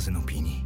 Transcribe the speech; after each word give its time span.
magazyn 0.00 0.16
opinii. 0.16 0.64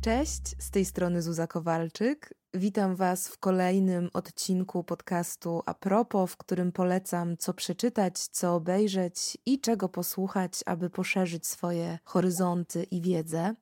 Cześć, 0.00 0.42
z 0.58 0.70
tej 0.70 0.84
strony 0.84 1.22
Zuza 1.22 1.46
Kowalczyk. 1.46 2.34
Witam 2.54 2.96
Was 2.96 3.28
w 3.28 3.38
kolejnym 3.38 4.10
odcinku 4.12 4.84
podcastu 4.84 5.62
A 5.66 5.74
propos, 5.74 6.30
w 6.32 6.36
którym 6.36 6.72
polecam, 6.72 7.36
co 7.36 7.54
przeczytać, 7.54 8.18
co 8.18 8.54
obejrzeć 8.54 9.38
i 9.46 9.60
czego 9.60 9.88
posłuchać, 9.88 10.52
aby 10.66 10.90
poszerzyć 10.90 11.46
swoje 11.46 11.98
horyzonty 12.04 12.82
i 12.82 13.00
wiedzę. 13.00 13.54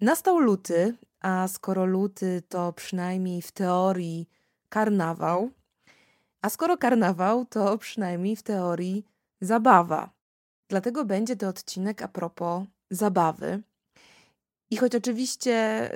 Nastał 0.00 0.38
luty, 0.38 0.96
a 1.20 1.48
skoro 1.48 1.84
luty, 1.84 2.42
to 2.48 2.72
przynajmniej 2.72 3.42
w 3.42 3.52
teorii 3.52 4.28
karnawał. 4.68 5.50
A 6.42 6.48
skoro 6.50 6.76
karnawał, 6.76 7.44
to 7.44 7.78
przynajmniej 7.78 8.36
w 8.36 8.42
teorii 8.42 9.04
zabawa. 9.40 10.10
Dlatego 10.68 11.04
będzie 11.04 11.36
to 11.36 11.48
odcinek 11.48 12.02
a 12.02 12.08
propos 12.08 12.62
zabawy. 12.90 13.62
I 14.70 14.76
choć 14.76 14.94
oczywiście 14.94 15.90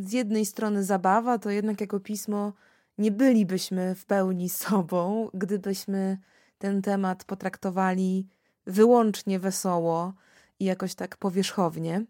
z 0.00 0.12
jednej 0.12 0.46
strony 0.46 0.84
zabawa, 0.84 1.38
to 1.38 1.50
jednak 1.50 1.80
jako 1.80 2.00
pismo 2.00 2.52
nie 2.98 3.10
bylibyśmy 3.10 3.94
w 3.94 4.04
pełni 4.04 4.48
sobą, 4.64 5.28
gdybyśmy 5.34 6.18
ten 6.58 6.82
temat 6.82 7.24
potraktowali 7.24 8.28
wyłącznie 8.66 9.38
wesoło 9.38 10.14
i 10.60 10.64
jakoś 10.64 10.94
tak 10.94 11.16
powierzchownie. 11.16 12.04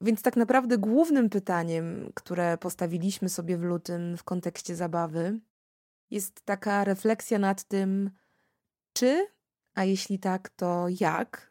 Więc 0.00 0.22
tak 0.22 0.36
naprawdę 0.36 0.78
głównym 0.78 1.30
pytaniem, 1.30 2.12
które 2.14 2.58
postawiliśmy 2.58 3.28
sobie 3.28 3.56
w 3.56 3.62
lutym 3.62 4.16
w 4.16 4.24
kontekście 4.24 4.76
zabawy, 4.76 5.40
jest 6.10 6.40
taka 6.44 6.84
refleksja 6.84 7.38
nad 7.38 7.64
tym, 7.64 8.10
czy, 8.92 9.26
a 9.74 9.84
jeśli 9.84 10.18
tak, 10.18 10.48
to 10.48 10.86
jak 11.00 11.47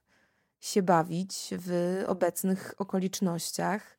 się 0.60 0.84
bawić 0.84 1.54
w 1.58 2.04
obecnych 2.08 2.74
okolicznościach, 2.78 3.98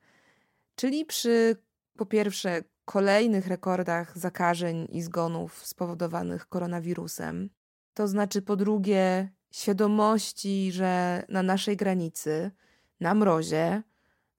czyli 0.77 1.05
przy 1.05 1.57
po 1.97 2.07
pierwsze 2.07 2.63
kolejnych 2.85 3.47
rekordach 3.47 4.19
zakażeń 4.19 4.89
i 4.91 5.03
zgonów 5.03 5.67
spowodowanych 5.67 6.49
koronawirusem, 6.49 7.51
to 7.95 8.09
znaczy 8.09 8.43
po 8.43 8.57
drugie 8.57 9.31
świadomości, 9.51 10.73
że 10.73 11.23
na 11.29 11.43
naszej 11.43 11.77
granicy, 11.77 12.51
na 13.01 13.15
mrozie, 13.15 13.83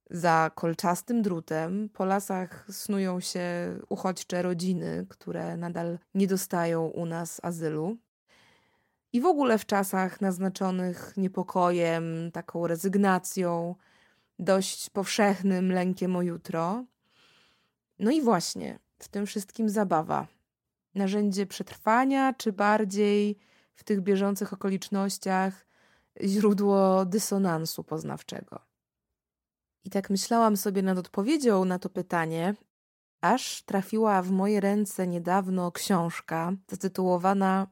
za 0.09 0.51
kolczastym 0.55 1.21
drutem 1.21 1.89
po 1.89 2.05
lasach 2.05 2.65
snują 2.71 3.19
się 3.19 3.43
uchodźcze 3.89 4.41
rodziny, 4.41 5.05
które 5.09 5.57
nadal 5.57 5.99
nie 6.13 6.27
dostają 6.27 6.85
u 6.85 7.05
nas 7.05 7.39
azylu. 7.43 7.97
I 9.13 9.21
w 9.21 9.25
ogóle 9.25 9.57
w 9.57 9.65
czasach 9.65 10.21
naznaczonych 10.21 11.13
niepokojem, 11.17 12.31
taką 12.31 12.67
rezygnacją, 12.67 13.75
dość 14.39 14.89
powszechnym 14.89 15.71
lękiem 15.71 16.15
o 16.15 16.21
jutro. 16.21 16.85
No 17.99 18.11
i 18.11 18.21
właśnie, 18.21 18.79
w 18.99 19.07
tym 19.07 19.25
wszystkim 19.25 19.69
zabawa. 19.69 20.27
Narzędzie 20.95 21.45
przetrwania, 21.45 22.33
czy 22.33 22.51
bardziej 22.51 23.37
w 23.75 23.83
tych 23.83 24.01
bieżących 24.01 24.53
okolicznościach 24.53 25.65
źródło 26.23 27.05
dysonansu 27.05 27.83
poznawczego. 27.83 28.59
I 29.83 29.89
tak 29.89 30.09
myślałam 30.09 30.57
sobie 30.57 30.81
nad 30.81 30.97
odpowiedzią 30.97 31.65
na 31.65 31.79
to 31.79 31.89
pytanie, 31.89 32.55
aż 33.21 33.63
trafiła 33.63 34.21
w 34.21 34.31
moje 34.31 34.59
ręce 34.59 35.07
niedawno 35.07 35.71
książka 35.71 36.53
zatytułowana 36.67 37.67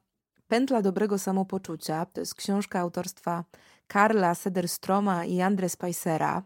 Pętla 0.47 0.81
dobrego 0.81 1.19
samopoczucia. 1.19 2.05
To 2.05 2.19
jest 2.19 2.35
książka 2.35 2.79
autorstwa 2.79 3.43
Karla 3.87 4.35
Sederstroma 4.35 5.25
i 5.25 5.41
Andre 5.41 5.69
Spicera. 5.69 6.43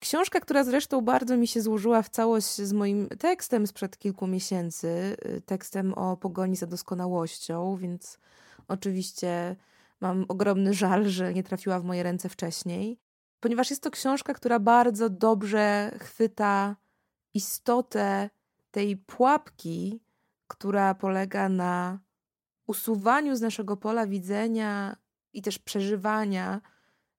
Książka, 0.00 0.40
która 0.40 0.64
zresztą 0.64 1.00
bardzo 1.00 1.36
mi 1.36 1.46
się 1.46 1.60
złożyła 1.60 2.02
w 2.02 2.08
całość 2.08 2.56
z 2.56 2.72
moim 2.72 3.08
tekstem 3.08 3.66
sprzed 3.66 3.98
kilku 3.98 4.26
miesięcy, 4.26 5.16
y, 5.26 5.40
tekstem 5.40 5.94
o 5.94 6.16
pogoni 6.16 6.56
za 6.56 6.66
doskonałością, 6.66 7.76
więc 7.76 8.18
oczywiście 8.68 9.56
mam 10.00 10.24
ogromny 10.28 10.74
żal, 10.74 11.08
że 11.08 11.34
nie 11.34 11.42
trafiła 11.42 11.80
w 11.80 11.84
moje 11.84 12.02
ręce 12.02 12.28
wcześniej 12.28 12.98
ponieważ 13.40 13.70
jest 13.70 13.82
to 13.82 13.90
książka, 13.90 14.34
która 14.34 14.58
bardzo 14.58 15.10
dobrze 15.10 15.92
chwyta 15.98 16.76
istotę 17.34 18.30
tej 18.70 18.96
pułapki, 18.96 20.00
która 20.48 20.94
polega 20.94 21.48
na 21.48 21.98
usuwaniu 22.68 23.36
z 23.36 23.40
naszego 23.40 23.76
pola 23.76 24.06
widzenia 24.06 24.96
i 25.32 25.42
też 25.42 25.58
przeżywania 25.58 26.60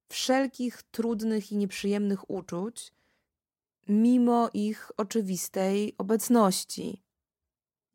wszelkich 0.10 0.84
trudnych 0.84 1.52
i 1.52 1.58
nieprzyjemnych 1.58 2.30
uczuć, 2.30 2.94
mimo 3.88 4.50
ich 4.54 4.92
oczywistej 4.98 5.96
obecności. 5.98 7.04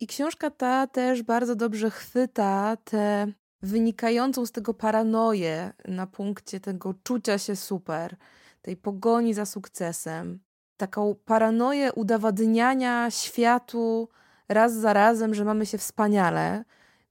I 0.01 0.07
książka 0.07 0.51
ta 0.51 0.87
też 0.87 1.23
bardzo 1.23 1.55
dobrze 1.55 1.91
chwyta 1.91 2.77
tę 2.85 3.33
wynikającą 3.63 4.47
z 4.47 4.53
tego 4.53 4.75
paranoję 4.75 5.73
na 5.89 6.07
punkcie 6.07 6.61
tego 6.61 6.95
czucia 7.03 7.39
się 7.39 7.57
super, 7.57 8.17
tej 8.63 8.77
pogoni 8.77 9.35
za 9.35 9.47
sukcesem, 9.47 10.41
taką 10.77 11.15
paranoję 11.25 11.93
udowadniania 11.93 13.11
światu 13.11 14.09
raz 14.49 14.75
za 14.75 14.93
razem, 14.93 15.35
że 15.35 15.45
mamy 15.45 15.67
się 15.67 15.79
wspaniale, 15.79 16.65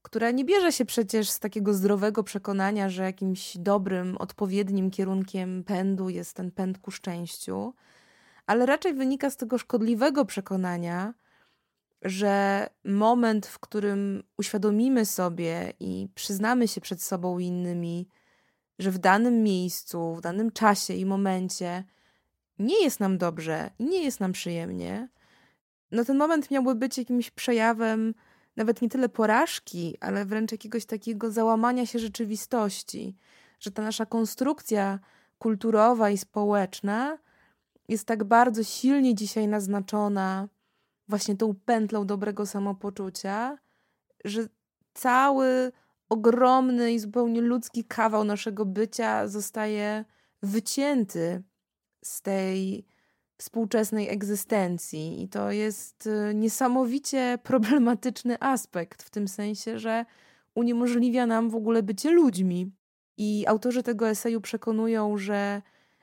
która 0.04 0.30
nie 0.30 0.44
bierze 0.44 0.72
się 0.72 0.84
przecież 0.84 1.30
z 1.30 1.40
takiego 1.40 1.74
zdrowego 1.74 2.22
przekonania, 2.22 2.88
że 2.88 3.02
jakimś 3.02 3.56
dobrym, 3.56 4.16
odpowiednim 4.16 4.90
kierunkiem 4.90 5.64
pędu 5.64 6.08
jest 6.08 6.36
ten 6.36 6.50
pęd 6.50 6.78
ku 6.78 6.90
szczęściu, 6.90 7.74
ale 8.46 8.66
raczej 8.66 8.94
wynika 8.94 9.30
z 9.30 9.36
tego 9.36 9.58
szkodliwego 9.58 10.24
przekonania, 10.24 11.14
że 12.02 12.66
moment, 12.84 13.46
w 13.46 13.58
którym 13.58 14.22
uświadomimy 14.38 15.06
sobie 15.06 15.72
i 15.80 16.08
przyznamy 16.14 16.68
się 16.68 16.80
przed 16.80 17.02
sobą 17.02 17.38
i 17.38 17.46
innymi, 17.46 18.08
że 18.78 18.90
w 18.90 18.98
danym 18.98 19.42
miejscu, 19.42 20.14
w 20.14 20.20
danym 20.20 20.50
czasie 20.50 20.94
i 20.94 21.06
momencie 21.06 21.84
nie 22.58 22.84
jest 22.84 23.00
nam 23.00 23.18
dobrze 23.18 23.70
i 23.78 23.84
nie 23.84 24.04
jest 24.04 24.20
nam 24.20 24.32
przyjemnie, 24.32 25.08
no 25.90 26.04
ten 26.04 26.16
moment 26.16 26.50
miałby 26.50 26.74
być 26.74 26.98
jakimś 26.98 27.30
przejawem 27.30 28.14
nawet 28.56 28.82
nie 28.82 28.88
tyle 28.88 29.08
porażki, 29.08 29.96
ale 30.00 30.24
wręcz 30.24 30.52
jakiegoś 30.52 30.86
takiego 30.86 31.30
załamania 31.30 31.86
się 31.86 31.98
rzeczywistości, 31.98 33.16
że 33.60 33.70
ta 33.70 33.82
nasza 33.82 34.06
konstrukcja 34.06 34.98
kulturowa 35.38 36.10
i 36.10 36.18
społeczna 36.18 37.18
jest 37.88 38.06
tak 38.06 38.24
bardzo 38.24 38.64
silnie 38.64 39.14
dzisiaj 39.14 39.48
naznaczona 39.48 40.48
właśnie 41.08 41.36
tą 41.36 41.54
pętlą 41.64 42.06
dobrego 42.06 42.46
samopoczucia, 42.46 43.58
że 44.24 44.48
cały 44.94 45.72
ogromny 46.08 46.92
i 46.92 46.98
zupełnie 46.98 47.40
ludzki 47.40 47.84
kawał 47.84 48.24
naszego 48.24 48.64
bycia 48.66 49.28
zostaje 49.28 50.04
wycięty 50.42 51.42
z 52.04 52.22
tej 52.22 52.86
współczesnej 53.36 54.08
egzystencji. 54.08 55.22
I 55.22 55.28
to 55.28 55.50
jest 55.50 56.06
y, 56.06 56.34
niesamowicie 56.34 57.38
problematyczny 57.42 58.36
aspekt, 58.40 59.02
w 59.02 59.10
tym 59.10 59.28
sensie, 59.28 59.78
że 59.78 60.04
uniemożliwia 60.54 61.26
nam 61.26 61.50
w 61.50 61.54
ogóle 61.54 61.82
bycie 61.82 62.10
ludźmi. 62.10 62.72
I 63.16 63.44
autorzy 63.46 63.82
tego 63.82 64.08
eseju 64.08 64.40
przekonują, 64.40 65.18
że, 65.18 65.62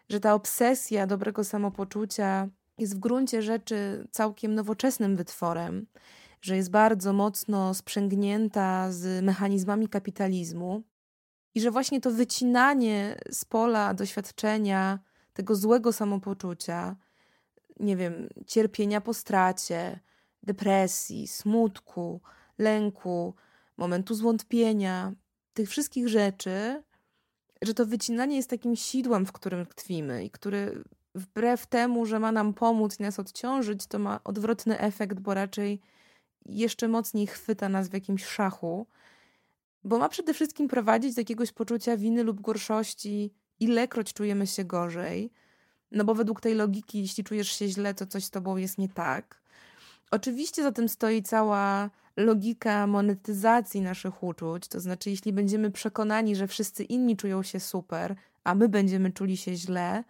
że 0.09 0.19
ta 0.19 0.33
obsesja 0.33 1.07
dobrego 1.07 1.43
samopoczucia 1.43 2.49
jest 2.77 2.95
w 2.95 2.99
gruncie 2.99 3.41
rzeczy 3.41 4.07
całkiem 4.11 4.55
nowoczesnym 4.55 5.15
wytworem, 5.15 5.87
że 6.41 6.55
jest 6.55 6.71
bardzo 6.71 7.13
mocno 7.13 7.73
sprzęgnięta 7.73 8.91
z 8.91 9.23
mechanizmami 9.23 9.87
kapitalizmu 9.87 10.83
i 11.55 11.61
że 11.61 11.71
właśnie 11.71 12.01
to 12.01 12.11
wycinanie 12.11 13.15
z 13.31 13.45
pola 13.45 13.93
doświadczenia 13.93 14.99
tego 15.33 15.55
złego 15.55 15.93
samopoczucia, 15.93 16.95
nie 17.81 17.95
wiem, 17.97 18.29
cierpienia 18.47 19.01
po 19.01 19.13
stracie, 19.13 19.99
depresji, 20.43 21.27
smutku, 21.27 22.21
lęku, 22.57 23.33
momentu 23.77 24.15
zwątpienia, 24.15 25.13
tych 25.53 25.69
wszystkich 25.69 26.07
rzeczy, 26.07 26.83
że 27.61 27.73
to 27.73 27.85
wycinanie 27.85 28.35
jest 28.35 28.49
takim 28.49 28.75
sidłem, 28.75 29.25
w 29.25 29.31
którym 29.31 29.65
tkwimy 29.65 30.25
i 30.25 30.29
który 30.29 30.83
wbrew 31.15 31.67
temu, 31.67 32.05
że 32.05 32.19
ma 32.19 32.31
nam 32.31 32.53
pomóc 32.53 32.99
i 32.99 33.03
nas 33.03 33.19
odciążyć, 33.19 33.87
to 33.87 33.99
ma 33.99 34.19
odwrotny 34.23 34.79
efekt, 34.79 35.19
bo 35.19 35.33
raczej 35.33 35.81
jeszcze 36.45 36.87
mocniej 36.87 37.27
chwyta 37.27 37.69
nas 37.69 37.89
w 37.89 37.93
jakimś 37.93 38.25
szachu, 38.25 38.87
bo 39.83 39.97
ma 39.97 40.09
przede 40.09 40.33
wszystkim 40.33 40.67
prowadzić 40.67 41.15
do 41.15 41.21
jakiegoś 41.21 41.51
poczucia 41.51 41.97
winy 41.97 42.23
lub 42.23 42.41
gorszości, 42.41 43.33
ilekroć 43.59 44.13
czujemy 44.13 44.47
się 44.47 44.63
gorzej. 44.63 45.31
No 45.91 46.03
bo 46.03 46.15
według 46.15 46.41
tej 46.41 46.55
logiki, 46.55 47.01
jeśli 47.01 47.23
czujesz 47.23 47.51
się 47.51 47.67
źle, 47.67 47.93
to 47.93 48.05
coś 48.05 48.23
z 48.23 48.29
tobą 48.29 48.57
jest 48.57 48.77
nie 48.77 48.89
tak. 48.89 49.41
Oczywiście 50.11 50.63
za 50.63 50.71
tym 50.71 50.89
stoi 50.89 51.23
cała 51.23 51.89
logika 52.17 52.87
monetyzacji 52.87 53.81
naszych 53.81 54.23
uczuć, 54.23 54.67
to 54.67 54.79
znaczy, 54.79 55.09
jeśli 55.09 55.33
będziemy 55.33 55.71
przekonani, 55.71 56.35
że 56.35 56.47
wszyscy 56.47 56.83
inni 56.83 57.17
czują 57.17 57.43
się 57.43 57.59
super, 57.59 58.15
a 58.43 58.55
my 58.55 58.69
będziemy 58.69 59.11
czuli 59.11 59.37
się 59.37 59.55
źle, 59.55 60.03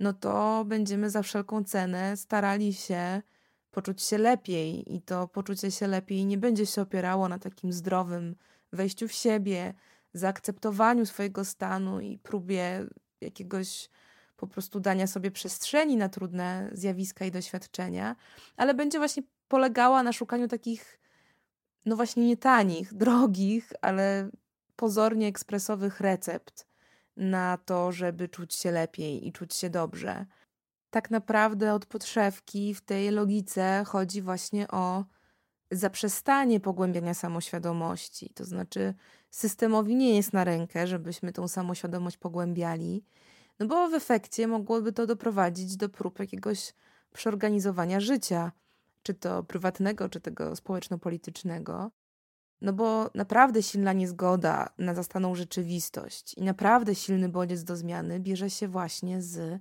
no 0.00 0.12
to 0.12 0.64
będziemy 0.64 1.10
za 1.10 1.22
wszelką 1.22 1.64
cenę 1.64 2.16
starali 2.16 2.74
się 2.74 3.22
poczuć 3.70 4.02
się 4.02 4.18
lepiej 4.18 4.94
i 4.94 5.02
to 5.02 5.28
poczucie 5.28 5.70
się 5.70 5.86
lepiej 5.86 6.26
nie 6.26 6.38
będzie 6.38 6.66
się 6.66 6.82
opierało 6.82 7.28
na 7.28 7.38
takim 7.38 7.72
zdrowym 7.72 8.36
wejściu 8.72 9.08
w 9.08 9.12
siebie, 9.12 9.74
zaakceptowaniu 10.14 11.06
swojego 11.06 11.44
stanu 11.44 12.00
i 12.00 12.18
próbie 12.18 12.86
jakiegoś 13.20 13.90
po 14.38 14.46
prostu 14.46 14.80
dania 14.80 15.06
sobie 15.06 15.30
przestrzeni 15.30 15.96
na 15.96 16.08
trudne 16.08 16.70
zjawiska 16.72 17.24
i 17.24 17.30
doświadczenia, 17.30 18.16
ale 18.56 18.74
będzie 18.74 18.98
właśnie 18.98 19.22
polegała 19.48 20.02
na 20.02 20.12
szukaniu 20.12 20.48
takich, 20.48 21.00
no 21.86 21.96
właśnie 21.96 22.26
nie 22.26 22.36
tanich, 22.36 22.94
drogich, 23.04 23.72
ale 23.82 24.30
pozornie 24.76 25.26
ekspresowych 25.26 26.00
recept 26.00 26.66
na 27.16 27.58
to, 27.64 27.92
żeby 27.92 28.28
czuć 28.28 28.54
się 28.54 28.70
lepiej 28.70 29.28
i 29.28 29.32
czuć 29.32 29.54
się 29.54 29.70
dobrze. 29.70 30.26
Tak 30.90 31.10
naprawdę 31.10 31.74
od 31.74 31.86
podszewki 31.86 32.74
w 32.74 32.80
tej 32.80 33.10
logice 33.10 33.84
chodzi 33.86 34.22
właśnie 34.22 34.68
o 34.68 35.04
zaprzestanie 35.70 36.60
pogłębiania 36.60 37.14
samoświadomości. 37.14 38.30
To 38.34 38.44
znaczy, 38.44 38.94
systemowi 39.30 39.96
nie 39.96 40.16
jest 40.16 40.32
na 40.32 40.44
rękę, 40.44 40.86
żebyśmy 40.86 41.32
tą 41.32 41.48
samoświadomość 41.48 42.16
pogłębiali, 42.16 43.04
no 43.58 43.66
bo 43.66 43.88
w 43.88 43.94
efekcie 43.94 44.46
mogłoby 44.46 44.92
to 44.92 45.06
doprowadzić 45.06 45.76
do 45.76 45.88
prób 45.88 46.18
jakiegoś 46.18 46.74
przeorganizowania 47.12 48.00
życia, 48.00 48.52
czy 49.02 49.14
to 49.14 49.42
prywatnego, 49.42 50.08
czy 50.08 50.20
tego 50.20 50.56
społeczno-politycznego. 50.56 51.90
No 52.60 52.72
bo 52.72 53.10
naprawdę 53.14 53.62
silna 53.62 53.92
niezgoda 53.92 54.68
na 54.78 54.94
zastaną 54.94 55.34
rzeczywistość 55.34 56.34
i 56.34 56.42
naprawdę 56.42 56.94
silny 56.94 57.28
bodziec 57.28 57.64
do 57.64 57.76
zmiany 57.76 58.20
bierze 58.20 58.50
się 58.50 58.68
właśnie 58.68 59.22
z 59.22 59.60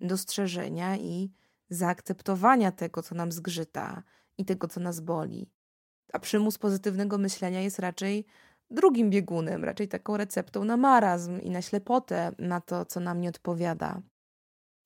dostrzeżenia 0.00 0.96
i 0.96 1.30
zaakceptowania 1.70 2.72
tego, 2.72 3.02
co 3.02 3.14
nam 3.14 3.32
zgrzyta 3.32 4.02
i 4.38 4.44
tego, 4.44 4.68
co 4.68 4.80
nas 4.80 5.00
boli. 5.00 5.50
A 6.12 6.18
przymus 6.18 6.58
pozytywnego 6.58 7.18
myślenia 7.18 7.60
jest 7.60 7.78
raczej 7.78 8.26
drugim 8.72 9.10
biegunem, 9.10 9.64
raczej 9.64 9.88
taką 9.88 10.16
receptą 10.16 10.64
na 10.64 10.76
marazm 10.76 11.40
i 11.40 11.50
na 11.50 11.62
ślepotę, 11.62 12.32
na 12.38 12.60
to, 12.60 12.84
co 12.84 13.00
nam 13.00 13.20
nie 13.20 13.28
odpowiada. 13.28 14.02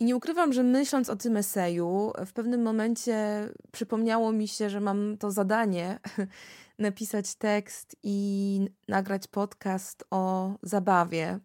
I 0.00 0.05
nie 0.05 0.17
ukrywam, 0.17 0.53
że 0.53 0.62
myśląc 0.62 1.11
o 1.11 1.17
tym 1.17 1.37
eseju, 1.37 2.12
w 2.27 2.33
pewnym 2.33 2.62
momencie 2.62 3.49
przypomniało 3.73 4.33
mi 4.33 4.49
się, 4.49 4.71
że 4.71 4.81
mam 4.81 5.17
to 5.19 5.31
zadanie 5.31 5.99
napisać 6.79 7.35
tekst 7.35 7.97
i 8.03 8.61
nagrać 8.88 9.27
podcast 9.27 10.05
o 10.11 10.55
zabawie. 10.62 11.38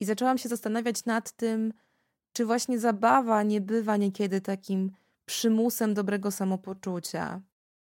I 0.00 0.04
zaczęłam 0.04 0.38
się 0.38 0.48
zastanawiać 0.48 1.04
nad 1.04 1.32
tym, 1.32 1.72
czy 2.32 2.46
właśnie 2.46 2.78
zabawa 2.78 3.42
nie 3.42 3.60
bywa 3.60 3.96
niekiedy 3.96 4.40
takim 4.40 4.90
przymusem 5.24 5.94
dobrego 5.94 6.30
samopoczucia. 6.30 7.40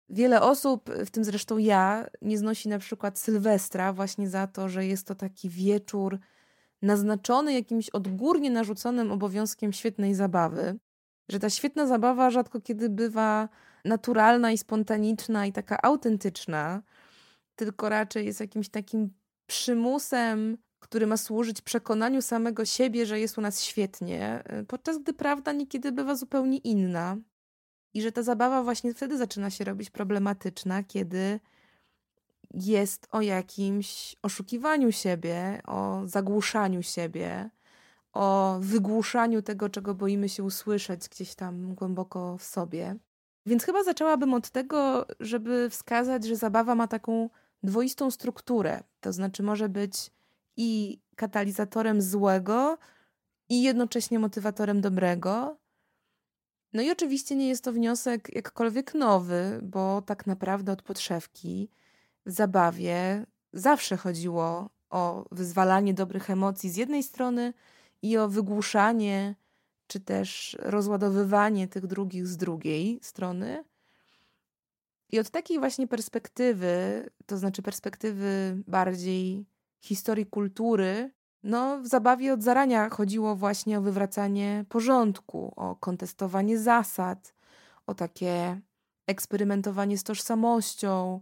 Wiele 0.09 0.43
osób, 0.43 0.91
w 0.91 1.11
tym 1.11 1.25
zresztą 1.25 1.59
ja, 1.59 2.07
nie 2.23 2.39
znosi 2.39 2.69
na 2.69 2.79
przykład 2.79 3.19
Sylwestra 3.19 3.93
właśnie 3.93 4.29
za 4.29 4.47
to, 4.47 4.69
że 4.69 4.87
jest 4.87 5.07
to 5.07 5.15
taki 5.15 5.49
wieczór 5.49 6.19
naznaczony 6.83 7.53
jakimś 7.53 7.91
odgórnie 7.91 8.51
narzuconym 8.51 9.13
obowiązkiem 9.13 9.73
świetnej 9.73 10.15
zabawy, 10.15 10.79
że 11.29 11.39
ta 11.39 11.51
świetna 11.51 11.87
zabawa 11.87 12.31
rzadko 12.31 12.61
kiedy 12.61 12.89
bywa 12.89 13.49
naturalna 13.85 14.53
i 14.53 14.59
spontaniczna 14.59 15.47
i 15.47 15.53
taka 15.53 15.83
autentyczna, 15.83 16.83
tylko 17.57 17.89
raczej 17.89 18.27
jest 18.27 18.41
jakimś 18.41 18.69
takim 18.69 19.11
przymusem, 19.47 20.59
który 20.79 21.07
ma 21.07 21.17
służyć 21.17 21.61
przekonaniu 21.61 22.23
samego 22.23 22.65
siebie, 22.65 23.07
że 23.07 23.21
jest 23.21 23.39
u 23.39 23.41
nas 23.41 23.63
świetnie, 23.63 24.43
podczas 24.69 24.99
gdy 24.99 25.13
prawda 25.13 25.53
niekiedy 25.53 25.93
bywa 25.93 26.15
zupełnie 26.15 26.59
inna. 26.59 27.17
I 27.97 28.03
że 28.03 28.13
ta 28.13 28.23
zabawa 28.23 28.63
właśnie 28.63 28.95
wtedy 28.95 29.19
zaczyna 29.19 29.51
się 29.51 29.65
robić 29.65 29.91
problematyczna, 29.91 30.83
kiedy 30.83 31.41
jest 32.55 33.09
o 33.11 33.21
jakimś 33.21 34.17
oszukiwaniu 34.23 34.93
siebie, 34.93 35.63
o 35.67 36.03
zagłuszaniu 36.05 36.83
siebie, 36.83 37.51
o 38.13 38.59
wygłuszaniu 38.61 39.43
tego, 39.43 39.69
czego 39.69 39.95
boimy 39.95 40.29
się 40.29 40.43
usłyszeć 40.43 41.09
gdzieś 41.09 41.35
tam 41.35 41.75
głęboko 41.75 42.39
w 42.39 42.45
sobie. 42.45 42.97
Więc 43.47 43.65
chyba 43.65 43.85
zaczęłabym 43.85 44.35
od 44.35 44.51
tego, 44.51 45.07
żeby 45.21 45.71
wskazać, 45.71 46.25
że 46.25 46.37
zabawa 46.37 46.75
ma 46.75 46.89
taką 46.89 47.31
dwoistą 47.63 48.11
strukturę. 48.11 48.83
To 49.01 49.13
znaczy, 49.13 49.43
może 49.43 49.69
być 49.69 50.11
i 50.57 51.01
katalizatorem 51.17 52.03
złego, 52.03 52.79
i 53.49 53.63
jednocześnie 53.63 54.19
motywatorem 54.19 54.81
dobrego. 54.81 55.57
No 56.73 56.83
i 56.83 56.91
oczywiście 56.91 57.37
nie 57.37 57.49
jest 57.49 57.65
to 57.65 57.73
wniosek 57.73 58.35
jakkolwiek 58.35 58.95
nowy, 58.95 59.61
bo 59.63 60.03
tak 60.03 60.27
naprawdę 60.27 60.73
od 60.73 60.83
podszewki 60.83 61.69
w 62.27 62.31
zabawie 62.31 63.27
zawsze 63.53 63.97
chodziło 63.97 64.71
o 64.91 65.25
wyzwalanie 65.33 65.95
dobrych 65.95 66.31
emocji 66.31 66.71
z 66.71 66.77
jednej 66.77 67.03
strony 67.03 67.53
i 68.03 68.19
o 68.19 68.29
wygłuszanie 68.29 69.35
czy 69.87 70.01
też 70.01 70.57
rozładowywanie 70.61 71.69
tych 71.69 71.87
drugich 71.87 72.27
z 72.27 72.37
drugiej 72.37 72.99
strony. 73.03 73.65
I 75.13 75.19
od 75.19 75.31
takiej 75.31 75.59
właśnie 75.59 75.87
perspektywy, 75.87 77.07
to 77.27 77.39
znaczy 77.39 77.63
perspektywy 77.63 78.63
bardziej 78.67 79.47
historii 79.81 80.27
kultury, 80.27 81.11
no 81.43 81.79
w 81.81 81.87
zabawie 81.87 82.33
od 82.33 82.43
zarania 82.43 82.91
chodziło 82.91 83.37
właśnie 83.37 83.79
o 83.79 83.83
wywracanie 83.83 84.65
porządku, 84.69 85.53
o 85.57 85.77
kontestowanie 85.77 86.59
zasad, 86.59 87.35
o 87.87 87.95
takie 87.95 88.61
eksperymentowanie 89.07 89.99
z 89.99 90.05
tożsamością, 90.05 91.21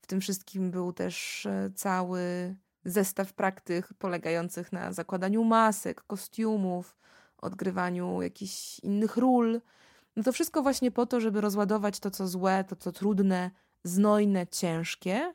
w 0.00 0.06
tym 0.06 0.20
wszystkim 0.20 0.70
był 0.70 0.92
też 0.92 1.46
e, 1.46 1.70
cały 1.74 2.54
zestaw 2.84 3.32
praktyk 3.32 3.88
polegających 3.98 4.72
na 4.72 4.92
zakładaniu 4.92 5.44
masek, 5.44 6.02
kostiumów, 6.02 6.96
odgrywaniu 7.38 8.22
jakichś 8.22 8.78
innych 8.78 9.16
ról. 9.16 9.60
No 10.16 10.22
to 10.22 10.32
wszystko 10.32 10.62
właśnie 10.62 10.90
po 10.90 11.06
to, 11.06 11.20
żeby 11.20 11.40
rozładować 11.40 12.00
to, 12.00 12.10
co 12.10 12.28
złe, 12.28 12.64
to, 12.68 12.76
co 12.76 12.92
trudne, 12.92 13.50
znojne, 13.84 14.46
ciężkie. 14.46 15.34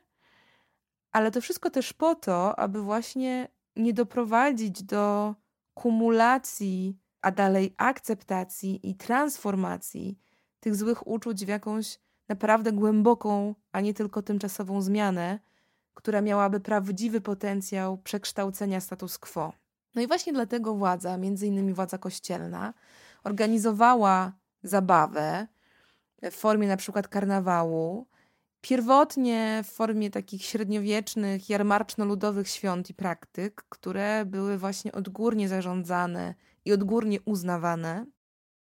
Ale 1.12 1.30
to 1.30 1.40
wszystko 1.40 1.70
też 1.70 1.92
po 1.92 2.14
to, 2.14 2.58
aby 2.58 2.82
właśnie 2.82 3.48
nie 3.80 3.94
doprowadzić 3.94 4.82
do 4.82 5.34
kumulacji, 5.74 6.98
a 7.22 7.30
dalej 7.30 7.74
akceptacji 7.76 8.90
i 8.90 8.94
transformacji 8.94 10.18
tych 10.60 10.76
złych 10.76 11.06
uczuć 11.06 11.44
w 11.44 11.48
jakąś 11.48 11.98
naprawdę 12.28 12.72
głęboką, 12.72 13.54
a 13.72 13.80
nie 13.80 13.94
tylko 13.94 14.22
tymczasową 14.22 14.82
zmianę, 14.82 15.38
która 15.94 16.20
miałaby 16.20 16.60
prawdziwy 16.60 17.20
potencjał 17.20 17.98
przekształcenia 17.98 18.80
status 18.80 19.18
quo. 19.18 19.52
No 19.94 20.02
i 20.02 20.06
właśnie 20.06 20.32
dlatego 20.32 20.74
władza, 20.74 21.16
między 21.16 21.46
innymi 21.46 21.74
władza 21.74 21.98
kościelna, 21.98 22.74
organizowała 23.24 24.32
zabawę 24.62 25.46
w 26.22 26.34
formie 26.34 26.68
na 26.68 26.76
przykład 26.76 27.08
karnawału, 27.08 28.06
pierwotnie 28.60 29.62
w 29.64 29.70
formie 29.70 30.10
takich 30.10 30.44
średniowiecznych, 30.44 31.48
jarmarczno-ludowych 31.48 32.48
świąt 32.48 32.90
i 32.90 32.94
praktyk, 32.94 33.64
które 33.68 34.24
były 34.26 34.58
właśnie 34.58 34.92
odgórnie 34.92 35.48
zarządzane 35.48 36.34
i 36.64 36.72
odgórnie 36.72 37.20
uznawane. 37.24 38.06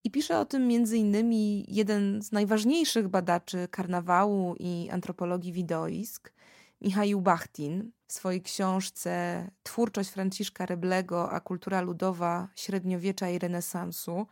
I 0.05 0.11
pisze 0.11 0.39
o 0.39 0.45
tym 0.45 0.71
innymi 0.71 1.65
jeden 1.69 2.23
z 2.23 2.33
najważniejszych 2.33 3.09
badaczy 3.09 3.69
karnawału 3.71 4.55
i 4.59 4.89
antropologii 4.91 5.53
widoisk, 5.53 6.33
Michał 6.81 7.21
Bachtin, 7.21 7.93
w 8.07 8.13
swojej 8.13 8.43
książce 8.43 9.51
Twórczość 9.63 10.11
Franciszka 10.11 10.67
Reblego, 10.67 11.31
a 11.31 11.41
kultura 11.41 11.81
ludowa 11.81 12.49
średniowiecza 12.55 13.29
i 13.29 13.39
renesansu. 13.39 14.27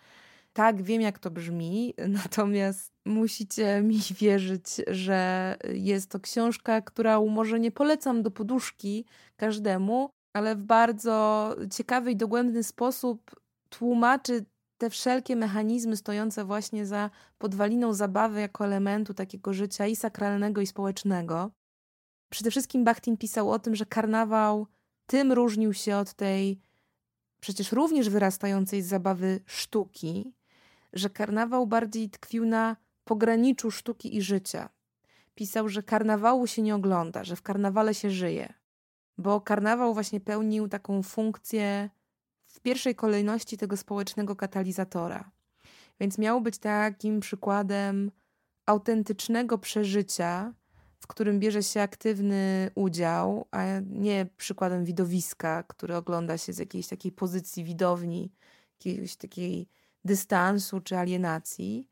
Tak, 0.52 0.82
wiem 0.82 1.00
jak 1.00 1.18
to 1.18 1.30
brzmi, 1.30 1.94
natomiast 2.22 2.92
musicie 3.06 3.82
mi 3.82 3.98
wierzyć, 4.20 4.64
że 4.86 5.56
jest 5.72 6.10
to 6.10 6.20
książka, 6.20 6.80
która 6.80 7.20
może 7.20 7.60
nie 7.60 7.70
polecam 7.70 8.22
do 8.22 8.30
poduszki 8.30 9.04
każdemu, 9.36 10.10
ale 10.36 10.56
w 10.56 10.62
bardzo 10.62 11.56
ciekawy 11.72 12.10
i 12.10 12.16
dogłębny 12.16 12.62
sposób 12.62 13.40
tłumaczy 13.68 14.44
te 14.78 14.90
wszelkie 14.90 15.36
mechanizmy 15.36 15.96
stojące 15.96 16.44
właśnie 16.44 16.86
za 16.86 17.10
podwaliną 17.38 17.94
zabawy 17.94 18.40
jako 18.40 18.64
elementu 18.64 19.14
takiego 19.14 19.52
życia 19.52 19.86
i 19.86 19.96
sakralnego, 19.96 20.60
i 20.60 20.66
społecznego. 20.66 21.50
Przede 22.32 22.50
wszystkim 22.50 22.84
Bachtin 22.84 23.16
pisał 23.16 23.50
o 23.50 23.58
tym, 23.58 23.76
że 23.76 23.86
karnawał 23.86 24.66
tym 25.06 25.32
różnił 25.32 25.72
się 25.74 25.96
od 25.96 26.14
tej 26.14 26.60
przecież 27.40 27.72
również 27.72 28.08
wyrastającej 28.08 28.82
z 28.82 28.86
zabawy 28.86 29.40
sztuki, 29.46 30.32
że 30.92 31.10
karnawał 31.10 31.66
bardziej 31.66 32.10
tkwił 32.10 32.46
na 32.46 32.76
pograniczu 33.04 33.70
sztuki 33.70 34.16
i 34.16 34.22
życia. 34.22 34.68
Pisał, 35.34 35.68
że 35.68 35.82
karnawału 35.82 36.46
się 36.46 36.62
nie 36.62 36.74
ogląda, 36.74 37.24
że 37.24 37.36
w 37.36 37.42
karnawale 37.42 37.94
się 37.94 38.10
żyje, 38.10 38.52
bo 39.18 39.40
karnawał 39.40 39.94
właśnie 39.94 40.20
pełnił 40.20 40.68
taką 40.68 41.02
funkcję 41.02 41.90
w 42.46 42.60
pierwszej 42.60 42.94
kolejności 42.94 43.58
tego 43.58 43.76
społecznego 43.76 44.36
katalizatora. 44.36 45.30
Więc 46.00 46.18
miał 46.18 46.40
być 46.40 46.58
takim 46.58 47.20
przykładem 47.20 48.10
autentycznego 48.66 49.58
przeżycia, 49.58 50.54
w 51.00 51.06
którym 51.06 51.40
bierze 51.40 51.62
się 51.62 51.80
aktywny 51.80 52.70
udział, 52.74 53.46
a 53.50 53.64
nie 53.90 54.26
przykładem 54.36 54.84
widowiska, 54.84 55.62
który 55.62 55.96
ogląda 55.96 56.38
się 56.38 56.52
z 56.52 56.58
jakiejś 56.58 56.86
takiej 56.86 57.12
pozycji 57.12 57.64
widowni, 57.64 58.32
jakiegoś 58.78 59.16
takiej 59.16 59.68
dystansu 60.04 60.80
czy 60.80 60.98
alienacji. 60.98 61.88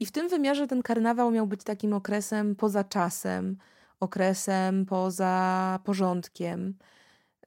I 0.00 0.06
w 0.06 0.12
tym 0.12 0.28
wymiarze 0.28 0.66
ten 0.66 0.82
karnawał 0.82 1.30
miał 1.30 1.46
być 1.46 1.64
takim 1.64 1.92
okresem 1.92 2.56
poza 2.56 2.84
czasem, 2.84 3.56
okresem 4.00 4.86
poza 4.86 5.78
porządkiem, 5.84 6.74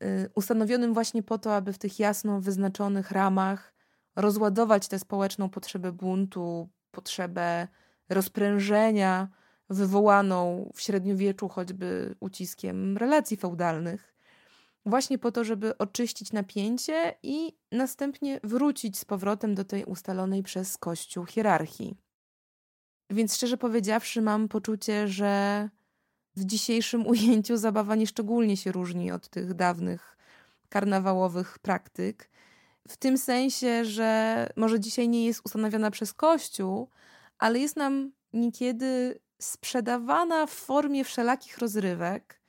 y, 0.04 0.30
ustanowionym 0.36 0.94
właśnie 0.94 1.24
po 1.24 1.38
to, 1.38 1.56
aby 1.56 1.74
w 1.74 1.78
tych 1.78 2.00
jasno 2.00 2.42
wyznaczonych 2.42 3.12
ramach 3.12 3.74
rozładować 4.16 4.88
tę 4.88 5.00
społeczną 5.00 5.50
potrzebę 5.50 5.92
buntu, 5.92 6.70
potrzebę 6.92 7.68
rozprężenia 8.10 9.28
wywołaną 9.70 10.72
w 10.76 10.82
średniowieczu 10.82 11.50
choćby 11.50 12.16
uciskiem 12.20 12.98
relacji 12.98 13.38
feudalnych, 13.38 14.15
właśnie 14.86 15.18
po 15.18 15.32
to, 15.32 15.44
żeby 15.44 15.78
oczyścić 15.78 16.32
napięcie 16.32 17.18
i 17.24 17.58
następnie 17.72 18.40
wrócić 18.44 19.00
z 19.00 19.06
powrotem 19.06 19.56
do 19.56 19.66
tej 19.66 19.86
ustalonej 19.86 20.44
przez 20.44 20.78
Kościół 20.78 21.26
hierarchii. 21.26 21.98
Więc 23.10 23.36
szczerze 23.36 23.58
powiedziawszy, 23.58 24.22
mam 24.22 24.48
poczucie, 24.48 25.08
że 25.08 25.70
w 26.36 26.46
dzisiejszym 26.46 27.08
ujęciu 27.12 27.58
zabawa 27.58 27.96
nieszczególnie 27.96 28.58
się 28.58 28.72
różni 28.72 29.12
od 29.12 29.30
tych 29.30 29.54
dawnych 29.54 30.18
karnawałowych 30.70 31.60
praktyk. 31.60 32.30
W 32.88 32.98
tym 32.98 33.18
sensie, 33.18 33.86
że 33.86 34.50
może 34.56 34.80
dzisiaj 34.80 35.10
nie 35.10 35.26
jest 35.26 35.42
ustanowiona 35.46 35.92
przez 35.92 36.14
Kościół, 36.14 36.90
ale 37.38 37.60
jest 37.60 37.76
nam 37.76 38.12
niekiedy 38.34 39.20
sprzedawana 39.40 40.46
w 40.46 40.52
formie 40.52 41.04
wszelakich 41.04 41.58
rozrywek, 41.58 42.42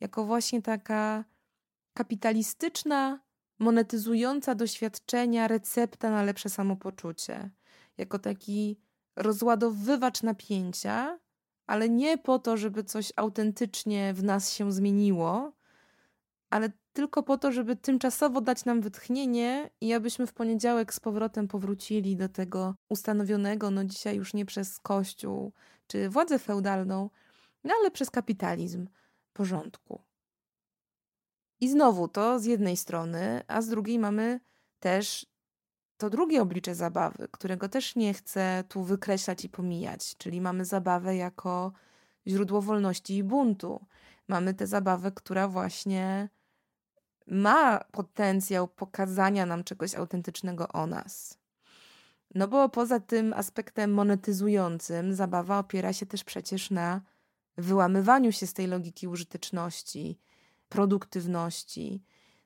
jako 0.00 0.24
właśnie 0.24 0.62
taka 0.62 1.24
kapitalistyczna, 1.98 3.20
monetyzująca 3.58 4.54
doświadczenia 4.54 5.48
recepta 5.48 6.10
na 6.10 6.22
lepsze 6.22 6.48
samopoczucie, 6.48 7.50
jako 7.96 8.18
taki 8.18 8.80
rozładowywacz 9.16 10.22
napięcia, 10.22 11.18
ale 11.66 11.88
nie 11.88 12.18
po 12.18 12.38
to, 12.38 12.56
żeby 12.56 12.84
coś 12.84 13.12
autentycznie 13.16 14.14
w 14.14 14.22
nas 14.22 14.52
się 14.52 14.72
zmieniło, 14.72 15.52
ale 16.50 16.72
tylko 16.92 17.22
po 17.22 17.38
to, 17.38 17.52
żeby 17.52 17.76
tymczasowo 17.76 18.40
dać 18.40 18.64
nam 18.64 18.80
wytchnienie 18.80 19.70
i 19.80 19.92
abyśmy 19.92 20.26
w 20.26 20.32
poniedziałek 20.32 20.94
z 20.94 21.00
powrotem 21.00 21.48
powrócili 21.48 22.16
do 22.16 22.28
tego 22.28 22.74
ustanowionego, 22.88 23.70
no 23.70 23.84
dzisiaj 23.84 24.16
już 24.16 24.34
nie 24.34 24.46
przez 24.46 24.78
Kościół 24.78 25.52
czy 25.86 26.08
władzę 26.08 26.38
feudalną, 26.38 27.10
no 27.64 27.74
ale 27.80 27.90
przez 27.90 28.10
kapitalizm 28.10 28.88
porządku. 29.32 30.07
I 31.60 31.68
znowu 31.68 32.08
to 32.08 32.38
z 32.38 32.44
jednej 32.44 32.76
strony, 32.76 33.42
a 33.48 33.62
z 33.62 33.68
drugiej 33.68 33.98
mamy 33.98 34.40
też 34.80 35.26
to 35.96 36.10
drugie 36.10 36.42
oblicze 36.42 36.74
zabawy, 36.74 37.28
którego 37.30 37.68
też 37.68 37.96
nie 37.96 38.14
chcę 38.14 38.64
tu 38.68 38.82
wykreślać 38.82 39.44
i 39.44 39.48
pomijać, 39.48 40.16
czyli 40.16 40.40
mamy 40.40 40.64
zabawę 40.64 41.16
jako 41.16 41.72
źródło 42.26 42.62
wolności 42.62 43.16
i 43.16 43.24
buntu. 43.24 43.86
Mamy 44.28 44.54
tę 44.54 44.66
zabawę, 44.66 45.12
która 45.12 45.48
właśnie 45.48 46.28
ma 47.26 47.84
potencjał 47.92 48.68
pokazania 48.68 49.46
nam 49.46 49.64
czegoś 49.64 49.94
autentycznego 49.94 50.68
o 50.68 50.86
nas. 50.86 51.38
No 52.34 52.48
bo 52.48 52.68
poza 52.68 53.00
tym 53.00 53.32
aspektem 53.32 53.92
monetyzującym, 53.92 55.14
zabawa 55.14 55.58
opiera 55.58 55.92
się 55.92 56.06
też 56.06 56.24
przecież 56.24 56.70
na 56.70 57.00
wyłamywaniu 57.56 58.32
się 58.32 58.46
z 58.46 58.52
tej 58.52 58.66
logiki 58.66 59.08
użyteczności, 59.08 60.18
produktywności. 60.68 62.02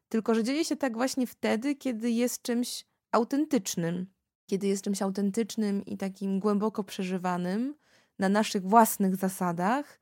Tylko, 0.08 0.34
że 0.34 0.44
dzieje 0.44 0.64
się 0.64 0.76
tak 0.76 0.96
właśnie 0.96 1.26
wtedy, 1.26 1.74
kiedy 1.74 2.10
jest 2.10 2.42
czymś 2.42 2.84
autentycznym. 3.12 4.06
Kiedy 4.46 4.66
jest 4.66 4.84
czymś 4.84 5.02
autentycznym 5.02 5.84
i 5.84 5.96
takim 5.96 6.40
głęboko 6.40 6.84
przeżywanym 6.84 7.74
na 8.18 8.28
naszych 8.28 8.62
własnych 8.62 9.16
zasadach, 9.16 10.00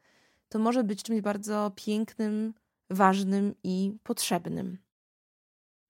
to 0.48 0.58
może 0.58 0.84
być 0.84 1.02
czymś 1.02 1.20
bardzo 1.20 1.72
pięknym, 1.74 2.54
ważnym 2.90 3.54
i 3.64 3.96
potrzebnym. 4.02 4.78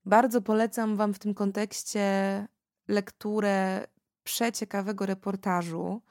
Bardzo 0.05 0.41
polecam 0.41 0.95
Wam 0.95 1.13
w 1.13 1.19
tym 1.19 1.33
kontekście 1.33 2.47
lekturę 2.87 3.87
przeciekawego 4.23 5.05
reportażu, 5.05 6.01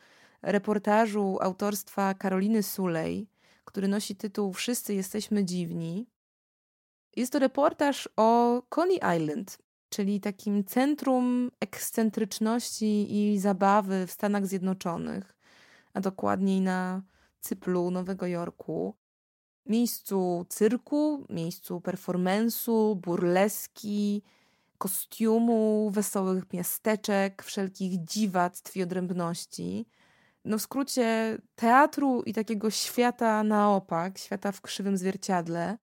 reportażu 0.43 1.39
autorstwa 1.41 2.15
Karoliny 2.15 2.63
Sulej, 2.63 3.29
który 3.65 3.89
nosi 3.89 4.17
tytuł 4.17 4.53
Wszyscy 4.53 4.95
jesteśmy 4.95 5.45
dziwni. 5.45 6.07
Jest 7.17 7.33
to 7.33 7.39
reportaż 7.39 8.09
o 8.17 8.63
Coney 8.69 9.01
Island, 9.17 9.59
czyli 9.89 10.21
takim 10.21 10.65
centrum 10.65 11.51
ekscentryczności 11.61 13.17
i 13.17 13.39
zabawy 13.39 14.07
w 14.07 14.13
Stanach 14.13 14.47
Zjednoczonych, 14.47 15.37
a 15.95 16.01
dokładniej 16.01 16.61
na 16.61 17.03
Cyplu, 17.41 17.91
Nowego 17.91 18.27
Jorku. 18.27 18.97
Miejscu 19.67 20.47
cyrku, 20.49 21.27
miejscu 21.31 21.81
performensu, 21.81 22.97
burleski, 22.97 24.23
kostiumu, 24.79 25.91
wesołych 25.91 26.53
miasteczek, 26.53 27.43
wszelkich 27.43 28.05
dziwactw 28.05 28.77
i 28.77 28.83
odrębności. 28.83 29.87
No 30.45 30.59
w 30.59 30.63
skrócie 30.63 31.39
teatru 31.55 32.23
i 32.23 32.33
takiego 32.33 32.71
świata 32.71 33.43
na 33.43 33.71
opak, 33.71 34.19
świata 34.19 34.53
w 34.53 34.61
krzywym 34.61 34.97
zwierciadle. 34.97 35.79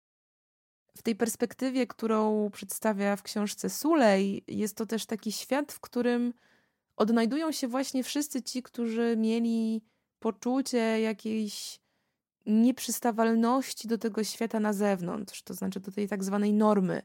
W 0.97 1.01
tej 1.01 1.15
perspektywie, 1.15 1.87
którą 1.87 2.49
przedstawia 2.49 3.15
w 3.15 3.23
książce 3.23 3.69
Sulej, 3.69 4.43
jest 4.47 4.77
to 4.77 4.85
też 4.85 5.05
taki 5.05 5.31
świat, 5.31 5.71
w 5.71 5.79
którym 5.79 6.33
odnajdują 6.95 7.51
się 7.51 7.67
właśnie 7.67 8.03
wszyscy 8.03 8.41
ci, 8.41 8.63
którzy 8.63 9.15
mieli 9.17 9.81
poczucie 10.19 11.01
jakiejś 11.01 11.79
nieprzystawalności 12.45 13.87
do 13.87 13.97
tego 13.97 14.23
świata 14.23 14.59
na 14.59 14.73
zewnątrz, 14.73 15.43
to 15.43 15.53
znaczy 15.53 15.79
do 15.79 15.91
tej 15.91 16.07
tak 16.07 16.23
zwanej 16.23 16.53
normy. 16.53 17.01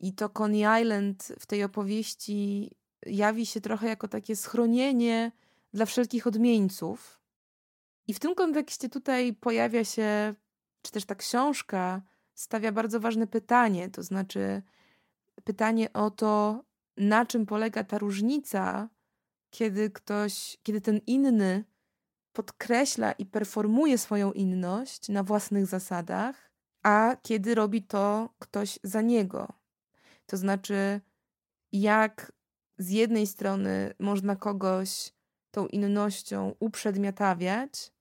I 0.00 0.12
to 0.12 0.28
Coney 0.28 0.82
Island 0.82 1.32
w 1.40 1.46
tej 1.46 1.64
opowieści 1.64 2.70
jawi 3.06 3.46
się 3.46 3.60
trochę 3.60 3.88
jako 3.88 4.08
takie 4.08 4.36
schronienie 4.36 5.32
dla 5.72 5.86
wszelkich 5.86 6.26
odmieńców. 6.26 7.22
I 8.06 8.14
w 8.14 8.18
tym 8.18 8.34
kontekście 8.34 8.88
tutaj 8.88 9.32
pojawia 9.32 9.84
się, 9.84 10.34
czy 10.82 10.92
też 10.92 11.04
ta 11.04 11.14
książka 11.14 12.02
stawia 12.34 12.72
bardzo 12.72 13.00
ważne 13.00 13.26
pytanie, 13.26 13.90
to 13.90 14.02
znaczy 14.02 14.62
pytanie 15.44 15.92
o 15.92 16.10
to, 16.10 16.64
na 16.96 17.26
czym 17.26 17.46
polega 17.46 17.84
ta 17.84 17.98
różnica, 17.98 18.88
kiedy 19.50 19.90
ktoś, 19.90 20.58
kiedy 20.62 20.80
ten 20.80 21.00
inny 21.06 21.64
podkreśla 22.32 23.12
i 23.12 23.26
performuje 23.26 23.98
swoją 23.98 24.32
inność 24.32 25.08
na 25.08 25.22
własnych 25.22 25.66
zasadach, 25.66 26.52
a 26.82 27.16
kiedy 27.22 27.54
robi 27.54 27.82
to 27.82 28.34
ktoś 28.38 28.78
za 28.82 29.02
niego. 29.02 29.52
To 30.26 30.36
znaczy, 30.36 31.00
jak 31.72 32.32
z 32.78 32.90
jednej 32.90 33.26
strony 33.26 33.94
można 33.98 34.36
kogoś 34.36 35.12
tą 35.52 35.66
innością 35.66 36.54
uprzedmiotawiać, 36.60 37.92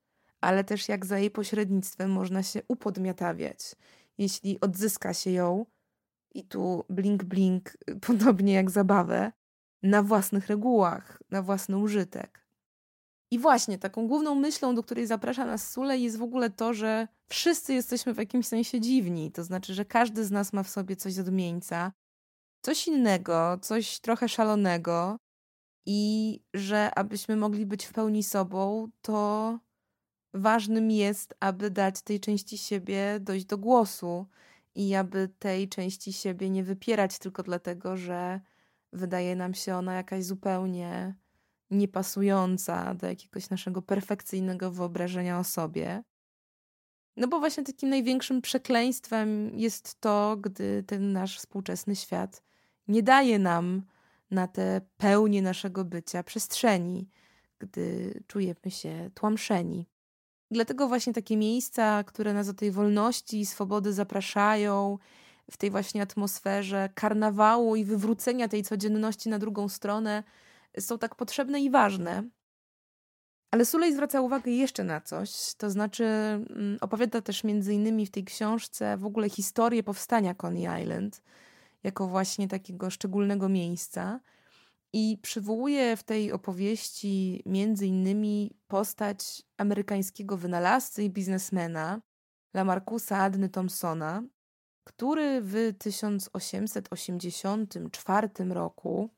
ale 0.41 0.63
też 0.63 0.89
jak 0.89 1.05
za 1.05 1.20
jej 1.20 1.31
pośrednictwem 1.31 2.12
można 2.12 2.43
się 2.43 2.62
upodmiotawiać, 2.67 3.75
jeśli 4.17 4.60
odzyska 4.62 5.13
się 5.13 5.31
ją 5.31 5.65
i 6.34 6.43
tu 6.43 6.86
blink 6.89 7.24
blink, 7.24 7.77
podobnie 8.08 8.53
jak 8.53 8.72
zabawę, 8.72 9.31
na 9.84 10.03
własnych 10.03 10.48
regułach, 10.48 11.22
na 11.31 11.41
własny 11.41 11.77
użytek. 11.77 12.41
I 13.31 13.39
właśnie 13.39 13.77
taką 13.77 14.08
główną 14.08 14.36
myślą, 14.36 14.75
do 14.75 14.84
której 14.84 15.08
zaprasza 15.08 15.46
nas 15.46 15.72
Sule, 15.72 15.98
jest 15.98 16.17
w 16.17 16.24
ogóle 16.24 16.50
to, 16.50 16.74
że 16.74 17.08
wszyscy 17.29 17.74
jesteśmy 17.74 18.13
w 18.13 18.17
jakimś 18.17 18.48
sensie 18.48 18.79
dziwni. 18.81 19.31
To 19.31 19.43
znaczy, 19.43 19.74
że 19.74 19.86
każdy 19.86 20.25
z 20.25 20.31
nas 20.31 20.53
ma 20.53 20.63
w 20.63 20.70
sobie 20.70 20.96
coś 20.96 21.20
odmieńca, 21.20 21.91
coś 22.62 22.88
innego, 22.88 23.58
coś 23.62 24.00
trochę 24.00 24.29
szalonego, 24.29 25.17
i 25.85 26.39
że 26.53 26.91
abyśmy 26.95 27.35
mogli 27.35 27.65
być 27.65 27.85
w 27.85 27.93
pełni 27.93 28.23
sobą, 28.23 28.89
to 29.01 29.59
ważnym 30.33 30.91
jest, 30.91 31.35
aby 31.39 31.71
dać 31.71 32.01
tej 32.01 32.19
części 32.19 32.57
siebie 32.57 33.19
dojść 33.19 33.45
do 33.45 33.57
głosu 33.57 34.25
i 34.75 34.95
aby 34.95 35.29
tej 35.39 35.69
części 35.69 36.13
siebie 36.13 36.50
nie 36.50 36.63
wypierać 36.63 37.19
tylko 37.19 37.43
dlatego, 37.43 37.97
że 37.97 38.39
wydaje 38.93 39.35
nam 39.35 39.53
się 39.53 39.75
ona 39.75 39.93
jakaś 39.93 40.23
zupełnie 40.25 41.15
niepasująca 41.71 42.93
do 42.95 43.07
jakiegoś 43.07 43.50
naszego 43.50 43.81
perfekcyjnego 43.81 44.71
wyobrażenia 44.71 45.39
o 45.39 45.43
sobie. 45.43 46.03
No 47.17 47.27
bo 47.27 47.39
właśnie 47.39 47.63
takim 47.63 47.89
największym 47.89 48.41
przekleństwem 48.41 49.59
jest 49.59 50.01
to, 50.01 50.38
gdy 50.38 50.83
ten 50.83 51.13
nasz 51.13 51.38
współczesny 51.38 51.95
świat 51.95 52.43
nie 52.88 53.03
daje 53.03 53.39
nam 53.39 53.83
na 54.31 54.47
te 54.47 54.81
pełnię 54.97 55.41
naszego 55.41 55.85
bycia 55.85 56.23
przestrzeni, 56.23 57.09
gdy 57.59 58.13
czujemy 58.27 58.71
się 58.71 59.09
tłamszeni. 59.13 59.88
Dlatego 60.51 60.88
właśnie 60.88 61.13
takie 61.13 61.38
miejsca, 61.38 62.03
które 62.03 62.33
nas 62.33 62.47
do 62.47 62.53
tej 62.53 62.71
wolności 62.71 63.39
i 63.39 63.45
swobody 63.45 63.93
zapraszają, 63.93 64.97
w 65.51 65.57
tej 65.57 65.71
właśnie 65.71 66.01
atmosferze 66.01 66.89
karnawału 66.95 67.75
i 67.75 67.85
wywrócenia 67.85 68.47
tej 68.47 68.63
codzienności 68.63 69.29
na 69.29 69.39
drugą 69.39 69.69
stronę, 69.69 70.23
są 70.79 70.97
tak 70.97 71.15
potrzebne 71.15 71.61
i 71.61 71.69
ważne. 71.69 72.23
Ale 73.51 73.65
Sulej 73.65 73.93
zwraca 73.93 74.21
uwagę 74.21 74.51
jeszcze 74.51 74.83
na 74.83 75.01
coś, 75.01 75.53
to 75.57 75.69
znaczy 75.69 76.03
mm, 76.03 76.77
opowiada 76.81 77.21
też 77.21 77.43
między 77.43 77.73
innymi 77.73 78.05
w 78.05 78.11
tej 78.11 78.23
książce 78.23 78.97
w 78.97 79.05
ogóle 79.05 79.29
historię 79.29 79.83
powstania 79.83 80.35
Coney 80.35 80.83
Island 80.83 81.21
jako 81.83 82.07
właśnie 82.07 82.47
takiego 82.47 82.89
szczególnego 82.89 83.50
miejsca 83.50 84.19
i 84.93 85.17
przywołuje 85.21 85.97
w 85.97 86.03
tej 86.03 86.31
opowieści 86.31 87.43
między 87.45 87.88
innymi 87.88 88.55
postać 88.67 89.41
amerykańskiego 89.57 90.38
wynalazcy 90.38 91.03
i 91.03 91.09
biznesmena 91.09 92.01
Lamarcusa 92.53 93.17
Adny 93.17 93.50
Thompsona, 93.50 94.23
który 94.83 95.41
w 95.41 95.73
1884 95.77 98.29
roku 98.50 99.09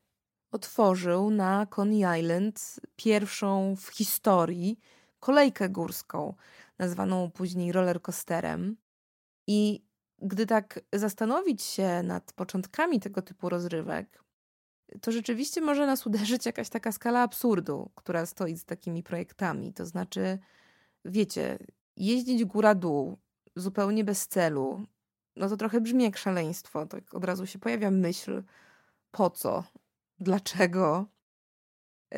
otworzył 0.52 1.30
na 1.30 1.66
Coney 1.66 2.20
Island 2.20 2.80
pierwszą 2.96 3.76
w 3.76 3.88
historii 3.88 4.80
kolejkę 5.20 5.68
górską, 5.68 6.34
nazwaną 6.78 7.30
później 7.30 7.72
rollercoasterem. 7.72 8.76
I 9.46 9.84
gdy 10.24 10.46
tak 10.46 10.80
zastanowić 10.92 11.62
się 11.62 12.02
nad 12.02 12.32
początkami 12.32 13.00
tego 13.00 13.22
typu 13.22 13.48
rozrywek, 13.48 14.24
to 15.00 15.12
rzeczywiście 15.12 15.60
może 15.60 15.86
nas 15.86 16.06
uderzyć 16.06 16.46
jakaś 16.46 16.68
taka 16.68 16.92
skala 16.92 17.22
absurdu, 17.22 17.90
która 17.94 18.26
stoi 18.26 18.56
z 18.56 18.64
takimi 18.64 19.02
projektami. 19.02 19.72
To 19.72 19.86
znaczy, 19.86 20.38
wiecie, 21.04 21.58
jeździć 21.96 22.44
góra-dół 22.44 23.18
zupełnie 23.56 24.04
bez 24.04 24.28
celu, 24.28 24.86
no 25.36 25.48
to 25.48 25.56
trochę 25.56 25.80
brzmi 25.80 26.04
jak 26.04 26.16
szaleństwo. 26.16 26.86
Tak 26.86 27.14
od 27.14 27.24
razu 27.24 27.46
się 27.46 27.58
pojawia 27.58 27.90
myśl, 27.90 28.42
po 29.10 29.30
co, 29.30 29.64
dlaczego. 30.18 31.06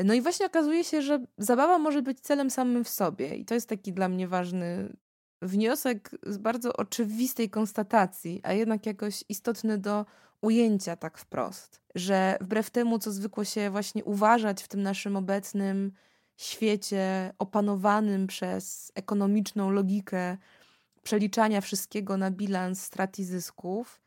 No 0.04 0.14
i 0.14 0.20
właśnie 0.20 0.46
okazuje 0.46 0.84
się, 0.84 1.02
że 1.02 1.24
zabawa 1.38 1.78
może 1.78 2.02
być 2.02 2.20
celem 2.20 2.50
samym 2.50 2.84
w 2.84 2.88
sobie. 2.88 3.36
I 3.36 3.44
to 3.44 3.54
jest 3.54 3.68
taki 3.68 3.92
dla 3.92 4.08
mnie 4.08 4.28
ważny 4.28 4.96
wniosek 5.42 6.10
z 6.26 6.38
bardzo 6.38 6.72
oczywistej 6.72 7.50
konstatacji, 7.50 8.40
a 8.42 8.52
jednak 8.52 8.86
jakoś 8.86 9.24
istotny 9.28 9.78
do 9.78 10.06
ujęcia 10.40 10.96
tak 10.96 11.18
wprost. 11.18 11.80
Że 11.94 12.38
wbrew 12.40 12.70
temu, 12.70 12.98
co 12.98 13.12
zwykło 13.12 13.44
się 13.44 13.70
właśnie 13.70 14.04
uważać 14.04 14.62
w 14.62 14.68
tym 14.68 14.82
naszym 14.82 15.16
obecnym 15.16 15.92
świecie 16.36 17.32
opanowanym 17.38 18.26
przez 18.26 18.92
ekonomiczną 18.94 19.70
logikę 19.70 20.36
przeliczania 21.02 21.60
wszystkiego 21.60 22.16
na 22.16 22.30
bilans 22.30 22.82
strat 22.82 23.18
i 23.18 23.24
zysków, 23.24 24.00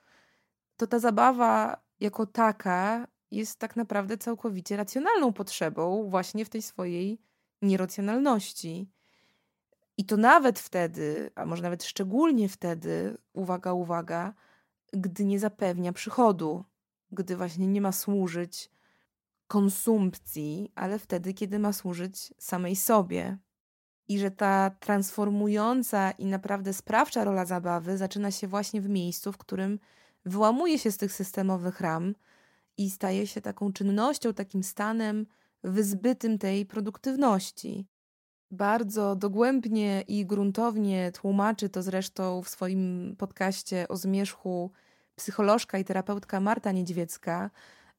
to 0.78 0.88
ta 0.88 1.00
zabawa 1.00 1.82
jako 2.00 2.26
taka 2.26 3.08
jest 3.32 3.60
tak 3.60 3.76
naprawdę 3.76 4.18
całkowicie 4.18 4.78
racjonalną 4.78 5.34
potrzebą 5.34 6.10
właśnie 6.10 6.46
w 6.46 6.50
tej 6.50 6.62
swojej 6.62 7.22
nieracjonalności. 7.62 8.90
I 10.00 10.06
to 10.06 10.18
nawet 10.18 10.60
wtedy, 10.60 11.32
a 11.36 11.46
może 11.46 11.64
nawet 11.64 11.84
szczególnie 11.84 12.50
wtedy, 12.50 13.18
uwaga, 13.34 13.74
uwaga, 13.74 14.34
gdy 14.94 15.26
nie 15.26 15.40
zapewnia 15.40 15.94
przychodu, 15.94 16.64
gdy 17.12 17.38
właśnie 17.38 17.68
nie 17.68 17.82
ma 17.82 17.92
służyć 17.92 18.72
konsumpcji, 19.48 20.72
ale 20.76 21.00
wtedy, 21.00 21.34
kiedy 21.34 21.60
ma 21.60 21.74
służyć 21.74 22.34
samej 22.38 22.76
sobie. 22.76 23.38
I 24.08 24.20
że 24.20 24.32
ta 24.32 24.70
transformująca 24.70 26.12
i 26.12 26.26
naprawdę 26.26 26.74
sprawcza 26.74 27.24
rola 27.24 27.46
zabawy 27.46 27.98
zaczyna 27.98 28.32
się 28.32 28.48
właśnie 28.48 28.82
w 28.82 28.90
miejscu, 28.90 29.32
w 29.32 29.38
którym 29.38 29.80
wyłamuje 30.26 30.80
się 30.80 30.92
z 30.92 30.98
tych 30.98 31.14
systemowych 31.14 31.82
ram 31.82 32.16
i 32.78 32.90
staje 32.90 33.28
się 33.28 33.42
taką 33.42 33.74
czynnością, 33.74 34.34
takim 34.34 34.64
stanem 34.64 35.26
wyzbytym 35.64 36.38
tej 36.38 36.66
produktywności. 36.66 37.89
Bardzo 38.52 39.16
dogłębnie 39.16 40.04
i 40.08 40.26
gruntownie 40.26 41.12
tłumaczy 41.12 41.70
to 41.70 41.82
zresztą 41.82 42.42
w 42.42 42.50
swoim 42.50 43.16
podcaście 43.18 43.88
o 43.88 43.98
zmierzchu 43.98 44.72
psycholożka 45.16 45.78
i 45.78 45.86
terapeutka 45.86 46.40
Marta 46.40 46.72
Niedźwiecka. 46.72 47.52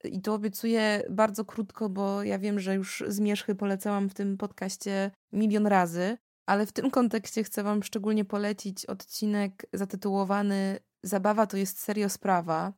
I 0.05 0.21
to 0.23 0.35
obiecuję 0.35 1.03
bardzo 1.11 1.45
krótko, 1.45 1.89
bo 1.89 2.23
ja 2.23 2.39
wiem, 2.39 2.61
że 2.61 2.75
już 2.75 3.05
zmierzchy 3.07 3.55
polecałam 3.55 4.09
w 4.09 4.15
tym 4.15 4.37
podcaście 4.37 5.11
milion 5.33 5.67
razy, 5.67 6.19
ale 6.47 6.67
w 6.67 6.73
tym 6.73 6.91
kontekście 6.91 7.45
chcę 7.45 7.63
Wam 7.63 7.83
szczególnie 7.83 8.25
polecić 8.25 8.87
odcinek 8.87 9.67
zatytułowany 9.73 10.81
Zabawa 11.03 11.47
to 11.47 11.57
jest 11.57 11.81
serio 11.81 12.09
sprawa. 12.09 12.73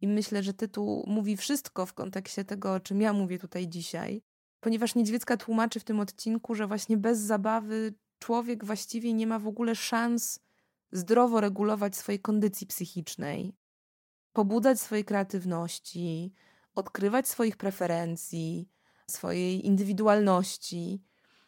I 0.00 0.08
myślę, 0.08 0.42
że 0.42 0.54
tytuł 0.54 1.04
mówi 1.06 1.36
wszystko 1.36 1.86
w 1.86 1.94
kontekście 1.94 2.44
tego, 2.44 2.72
o 2.72 2.80
czym 2.80 3.00
ja 3.00 3.12
mówię 3.12 3.38
tutaj 3.38 3.68
dzisiaj, 3.68 4.22
ponieważ 4.60 4.94
Niedźwiecka 4.94 5.36
tłumaczy 5.36 5.80
w 5.80 5.84
tym 5.84 6.00
odcinku, 6.00 6.54
że 6.54 6.66
właśnie 6.66 6.96
bez 6.96 7.18
zabawy 7.18 7.94
człowiek 8.18 8.64
właściwie 8.64 9.12
nie 9.12 9.26
ma 9.26 9.38
w 9.38 9.46
ogóle 9.46 9.74
szans 9.74 10.40
zdrowo 10.92 11.40
regulować 11.40 11.96
swojej 11.96 12.20
kondycji 12.20 12.66
psychicznej, 12.66 13.56
pobudzać 14.32 14.80
swojej 14.80 15.04
kreatywności, 15.04 16.34
odkrywać 16.74 17.28
swoich 17.28 17.56
preferencji, 17.56 18.68
swojej 19.06 19.66
indywidualności, 19.66 21.02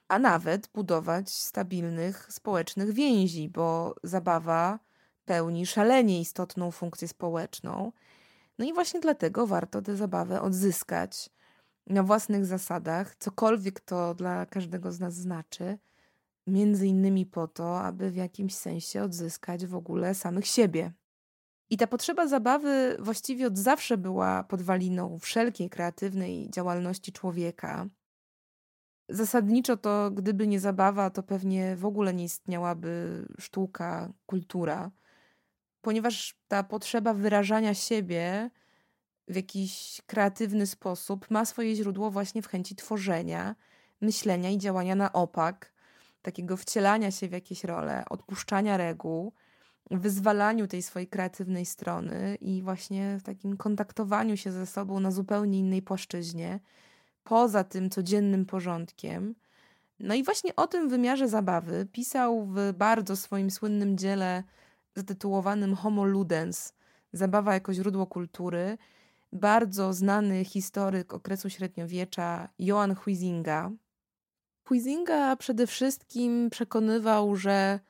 a 0.09 0.19
nawet 0.19 0.69
budować 0.69 1.31
stabilnych 1.31 2.33
społecznych 2.33 2.93
więzi, 2.93 3.49
bo 3.49 3.95
zabawa 4.03 4.79
pełni 5.25 5.67
szalenie 5.67 6.21
istotną 6.21 6.71
funkcję 6.71 7.09
społeczną. 7.09 7.93
No 8.59 8.65
i 8.65 8.73
właśnie 8.73 9.01
dlatego 9.01 9.47
warto 9.47 9.83
tę 9.83 9.97
zabawę 9.97 10.43
odzyskać 10.43 11.31
na 11.91 12.03
własnych 12.03 12.47
zasadach, 12.47 13.17
cokolwiek 13.17 13.81
to 13.81 14.15
dla 14.15 14.47
każdego 14.47 14.93
z 14.93 15.01
nas 15.01 15.15
znaczy, 15.15 15.79
między 16.47 16.87
innymi 16.87 17.27
po 17.27 17.49
to, 17.49 17.81
aby 17.81 18.11
w 18.11 18.17
jakimś 18.17 18.55
sensie 18.55 19.03
odzyskać 19.03 19.67
w 19.67 19.75
ogóle 19.75 20.15
samych 20.15 20.47
siebie. 20.47 20.93
I 21.71 21.77
ta 21.77 21.87
potrzeba 21.87 22.27
zabawy 22.27 22.97
właściwie 23.01 23.47
od 23.47 23.59
zawsze 23.59 23.99
była 23.99 24.45
podwaliną 24.45 25.19
wszelkiej 25.19 25.71
kreatywnej 25.71 26.51
działalności 26.51 27.13
człowieka. 27.13 27.87
Zasadniczo 29.09 29.77
to, 29.77 30.11
gdyby 30.11 30.47
nie 30.47 30.61
zabawa, 30.61 31.11
to 31.11 31.23
pewnie 31.23 31.77
w 31.77 31.85
ogóle 31.85 32.15
nie 32.15 32.25
istniałaby 32.25 33.25
sztuka, 33.39 34.13
kultura, 34.27 34.91
ponieważ 35.81 36.39
ta 36.49 36.63
potrzeba 36.63 37.15
wyrażania 37.15 37.75
siebie 37.75 38.51
w 39.31 39.37
jakiś 39.37 40.03
kreatywny 40.07 40.67
sposób 40.67 41.31
ma 41.31 41.45
swoje 41.45 41.77
źródło 41.77 42.11
właśnie 42.11 42.43
w 42.43 42.47
chęci 42.47 42.77
tworzenia, 42.77 43.57
myślenia 44.01 44.51
i 44.51 44.59
działania 44.59 44.95
na 44.95 45.13
opak, 45.13 45.73
takiego 46.23 46.57
wcielania 46.57 47.11
się 47.11 47.29
w 47.29 47.33
jakieś 47.33 47.65
role, 47.65 48.05
odpuszczania 48.11 48.77
reguł, 48.77 49.33
wyzwalaniu 49.91 50.67
tej 50.67 50.83
swojej 50.83 51.09
kreatywnej 51.09 51.67
strony 51.67 52.39
i 52.41 52.63
właśnie 52.63 53.17
w 53.21 53.23
takim 53.23 53.57
kontaktowaniu 53.57 54.37
się 54.37 54.53
ze 54.53 54.67
sobą 54.67 55.01
na 55.01 55.11
zupełnie 55.11 55.59
innej 55.59 55.83
płaszczyźnie, 55.83 56.61
poza 57.25 57.65
tym 57.65 57.91
codziennym 57.91 58.47
porządkiem. 58.47 59.35
No 60.01 60.15
i 60.15 60.25
właśnie 60.25 60.57
o 60.57 60.67
tym 60.67 60.89
wymiarze 60.89 61.29
zabawy 61.29 61.87
pisał 61.93 62.47
w 62.47 62.73
bardzo 62.73 63.17
swoim 63.17 63.51
słynnym 63.51 63.99
dziele 63.99 64.43
zatytułowanym 64.97 65.75
Homo 65.75 66.05
Ludens 66.05 66.73
Zabawa 67.13 67.55
jako 67.55 67.75
źródło 67.75 68.07
kultury 68.07 68.79
bardzo 69.33 69.93
znany 69.93 70.45
historyk 70.45 71.15
okresu 71.15 71.51
średniowiecza 71.51 72.49
Johann 72.59 72.95
Huizinga. 72.95 73.71
Huizinga 74.69 75.37
przede 75.37 75.67
wszystkim 75.67 76.51
przekonywał, 76.51 77.37
że 77.37 77.81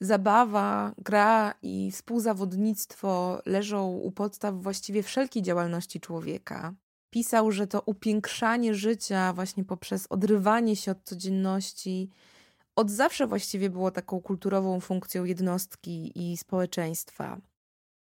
zabawa, 0.00 0.94
gra 0.98 1.54
i 1.62 1.90
współzawodnictwo 1.90 3.42
leżą 3.46 3.88
u 3.88 4.12
podstaw 4.12 4.54
właściwie 4.54 5.02
wszelkiej 5.02 5.42
działalności 5.42 6.00
człowieka. 6.00 6.74
Pisał, 7.10 7.52
że 7.52 7.66
to 7.66 7.82
upiększanie 7.86 8.74
życia 8.74 9.32
właśnie 9.32 9.64
poprzez 9.64 10.06
odrywanie 10.10 10.76
się 10.76 10.92
od 10.92 11.04
codzienności 11.04 12.10
od 12.76 12.90
zawsze 12.90 13.26
właściwie 13.26 13.70
było 13.70 13.90
taką 13.90 14.20
kulturową 14.20 14.80
funkcją 14.80 15.24
jednostki 15.24 16.12
i 16.14 16.36
społeczeństwa. 16.36 17.40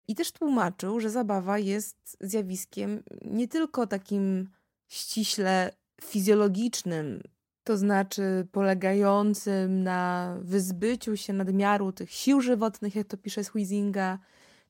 I 0.07 0.15
też 0.15 0.31
tłumaczył, 0.31 0.99
że 0.99 1.09
zabawa 1.09 1.57
jest 1.57 2.17
zjawiskiem 2.21 3.03
nie 3.25 3.47
tylko 3.47 3.87
takim 3.87 4.49
ściśle 4.87 5.71
fizjologicznym, 6.01 7.23
to 7.63 7.77
znaczy 7.77 8.47
polegającym 8.51 9.83
na 9.83 10.35
wyzbyciu 10.41 11.17
się 11.17 11.33
nadmiaru 11.33 11.91
tych 11.91 12.11
sił 12.11 12.41
żywotnych, 12.41 12.95
jak 12.95 13.07
to 13.07 13.17
pisze 13.17 13.43
Huizinga, 13.43 14.19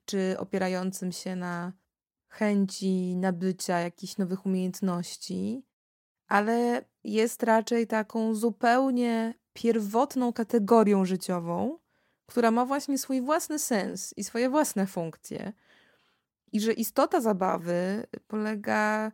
czy 0.06 0.36
opierającym 0.39 1.12
się 1.12 1.36
na 1.36 1.74
chęci 2.30 3.15
nabycia 3.15 3.80
jakichś 3.80 4.17
nowych 4.17 4.46
umiejętności, 4.46 5.63
ale 6.28 6.86
jest 7.04 7.44
raczej 7.44 7.88
taką 7.88 8.36
zupełnie 8.36 9.34
pierwotną 9.54 10.34
kategorią 10.34 11.06
życiową, 11.06 11.78
która 12.32 12.52
ma 12.52 12.65
właśnie 12.65 12.98
swój 12.98 13.22
własny 13.22 13.60
sens 13.60 14.13
i 14.17 14.24
swoje 14.24 14.50
własne 14.50 14.88
funkcje. 14.88 15.54
I 16.52 16.60
że 16.60 16.74
istota 16.74 17.22
zabawy 17.22 18.08
polega 18.28 19.12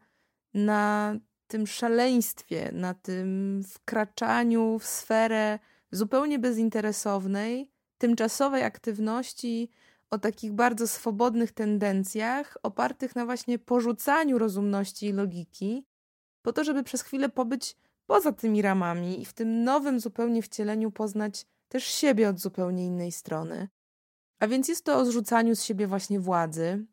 na 0.53 1.15
tym 1.47 1.67
szaleństwie, 1.67 2.71
na 2.73 2.93
tym 2.93 3.61
wkraczaniu 3.69 4.79
w 4.79 4.85
sferę 4.85 5.59
zupełnie 5.91 6.39
bezinteresownej, 6.39 7.71
tymczasowej 7.97 8.63
aktywności 8.63 9.69
o 10.09 10.17
takich 10.17 10.53
bardzo 10.53 10.87
swobodnych 10.87 11.51
tendencjach, 11.51 12.57
opartych 12.63 13.15
na 13.15 13.25
właśnie 13.25 13.59
porzucaniu 13.59 14.37
rozumności 14.37 15.05
i 15.05 15.13
logiki, 15.13 15.85
po 16.41 16.53
to, 16.53 16.63
żeby 16.63 16.83
przez 16.83 17.01
chwilę 17.01 17.29
pobyć 17.29 17.75
poza 18.05 18.31
tymi 18.31 18.61
ramami 18.61 19.21
i 19.21 19.25
w 19.25 19.33
tym 19.33 19.63
nowym 19.63 19.99
zupełnie 19.99 20.41
wcieleniu 20.41 20.91
poznać 20.91 21.45
też 21.69 21.83
siebie 21.83 22.29
od 22.29 22.39
zupełnie 22.39 22.85
innej 22.85 23.11
strony. 23.11 23.67
A 24.39 24.47
więc 24.47 24.67
jest 24.67 24.85
to 24.85 24.97
o 24.97 25.05
zrzucaniu 25.05 25.55
z 25.55 25.63
siebie 25.63 25.87
właśnie 25.87 26.19
władzy. 26.19 26.85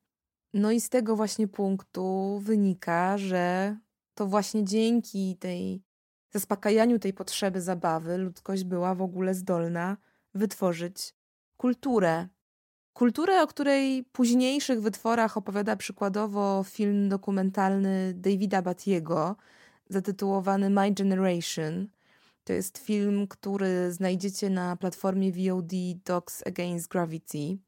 No 0.55 0.71
i 0.71 0.81
z 0.81 0.89
tego 0.89 1.17
właśnie 1.17 1.49
punktu 1.49 2.39
wynika, 2.43 3.19
że 3.19 3.77
to 4.15 4.27
właśnie 4.27 4.65
dzięki 4.65 5.37
tej 5.37 5.83
zaspokajaniu 6.31 6.99
tej 6.99 7.13
potrzeby 7.13 7.61
zabawy 7.61 8.19
ludzkość 8.19 8.65
była 8.65 8.95
w 8.95 9.03
ogóle 9.03 9.35
zdolna 9.35 9.97
wytworzyć 10.35 11.15
kulturę. 11.57 12.29
Kulturę, 12.93 13.43
o 13.43 13.47
której 13.47 14.05
późniejszych 14.05 14.83
wytworach 14.83 15.37
opowiada 15.37 15.77
przykładowo 15.77 16.65
film 16.67 17.09
dokumentalny 17.09 18.15
Davida 18.15 18.63
Batiego 18.63 19.37
zatytułowany 19.89 20.71
My 20.71 20.93
Generation. 20.93 21.89
To 22.45 22.53
jest 22.53 22.79
film, 22.79 23.27
który 23.29 23.93
znajdziecie 23.93 24.51
na 24.51 24.77
platformie 24.77 25.33
VOD 25.33 25.73
Dogs 26.05 26.43
Against 26.47 26.89
Gravity. 26.89 27.59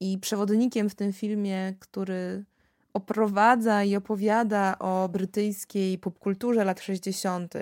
I 0.00 0.18
przewodnikiem 0.18 0.90
w 0.90 0.94
tym 0.94 1.12
filmie, 1.12 1.74
który 1.78 2.44
oprowadza 2.92 3.84
i 3.84 3.96
opowiada 3.96 4.78
o 4.78 5.08
brytyjskiej 5.08 5.98
popkulturze 5.98 6.64
lat 6.64 6.80
60., 6.80 7.54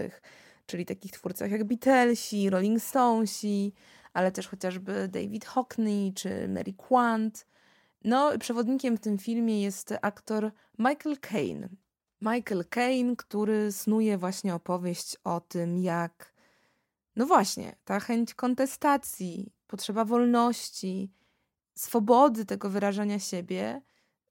czyli 0.66 0.86
takich 0.86 1.12
twórcach 1.12 1.50
jak 1.50 1.64
Beatlesi, 1.64 2.50
Rolling 2.50 2.82
Stonesi, 2.82 3.72
ale 4.12 4.32
też 4.32 4.48
chociażby 4.48 5.08
David 5.08 5.44
Hockney 5.44 6.12
czy 6.14 6.48
Mary 6.48 6.72
Quant. 6.72 7.46
No, 8.04 8.38
przewodnikiem 8.38 8.96
w 8.96 9.00
tym 9.00 9.18
filmie 9.18 9.62
jest 9.62 9.94
aktor 10.02 10.50
Michael 10.78 11.16
Caine. 11.20 11.68
Michael 12.20 12.64
Caine, 12.70 13.16
który 13.16 13.72
snuje 13.72 14.18
właśnie 14.18 14.54
opowieść 14.54 15.16
o 15.24 15.40
tym, 15.40 15.78
jak, 15.78 16.31
no 17.16 17.26
właśnie, 17.26 17.76
ta 17.84 18.00
chęć 18.00 18.34
kontestacji, 18.34 19.52
potrzeba 19.66 20.04
wolności, 20.04 21.12
swobody 21.74 22.44
tego 22.44 22.70
wyrażania 22.70 23.18
siebie 23.18 23.82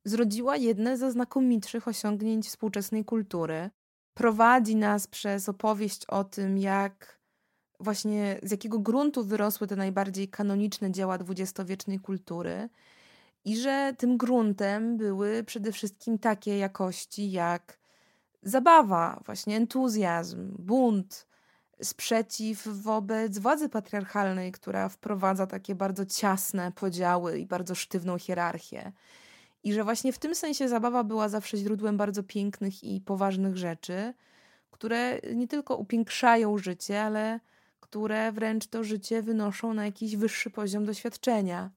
zrodziła 0.06 0.58
jedne 0.58 0.98
ze 0.98 1.12
znakomitszych 1.12 1.88
osiągnięć 1.88 2.48
współczesnej 2.48 3.06
kultury. 3.06 3.70
Prowadzi 4.13 4.76
nas 4.76 5.08
przez 5.08 5.50
opowieść 5.50 6.06
o 6.06 6.24
tym, 6.24 6.58
jak 6.58 7.22
właśnie 7.80 8.39
z 8.44 8.52
jakiego 8.52 8.80
gruntu 8.80 9.24
wyrosły 9.24 9.67
te 9.67 9.76
najbardziej 9.76 10.28
kanoniczne 10.28 10.91
dzieła 10.91 11.17
dwudziestowiecznej 11.17 12.00
kultury 12.00 12.70
i 13.46 13.58
że 13.58 13.94
tym 13.98 14.17
gruntem 14.17 14.98
były 14.98 15.44
przede 15.44 15.72
wszystkim 15.72 16.20
takie 16.20 16.58
jakości 16.58 17.32
jak 17.32 17.80
zabawa, 18.44 19.22
właśnie 19.26 19.58
entuzjazm, 19.58 20.56
bunt, 20.60 21.28
sprzeciw 21.84 22.67
wobec 22.67 23.39
władzy 23.39 23.70
patriarchalnej, 23.70 24.52
która 24.52 24.89
wprowadza 24.89 25.48
takie 25.48 25.76
bardzo 25.76 26.06
ciasne 26.06 26.72
podziały 26.72 27.39
i 27.39 27.46
bardzo 27.46 27.76
sztywną 27.76 28.17
hierarchię. 28.17 28.91
I 29.63 29.74
że 29.74 29.84
właśnie 29.84 30.13
w 30.13 30.20
tym 30.20 30.36
sensie 30.36 30.70
zabawa 30.70 31.04
była 31.04 31.30
zawsze 31.30 31.58
źródłem 31.58 31.98
bardzo 31.98 32.24
pięknych 32.24 32.84
i 32.84 33.02
poważnych 33.02 33.58
rzeczy, 33.58 34.13
które 34.72 35.20
nie 35.36 35.48
tylko 35.48 35.76
upiększają 35.76 36.58
życie, 36.58 37.04
ale 37.04 37.39
które 37.80 38.32
wręcz 38.32 38.67
to 38.67 38.84
życie 38.84 39.22
wynoszą 39.22 39.74
na 39.74 39.86
jakiś 39.86 40.15
wyższy 40.15 40.50
poziom 40.50 40.86
doświadczenia. 40.86 41.72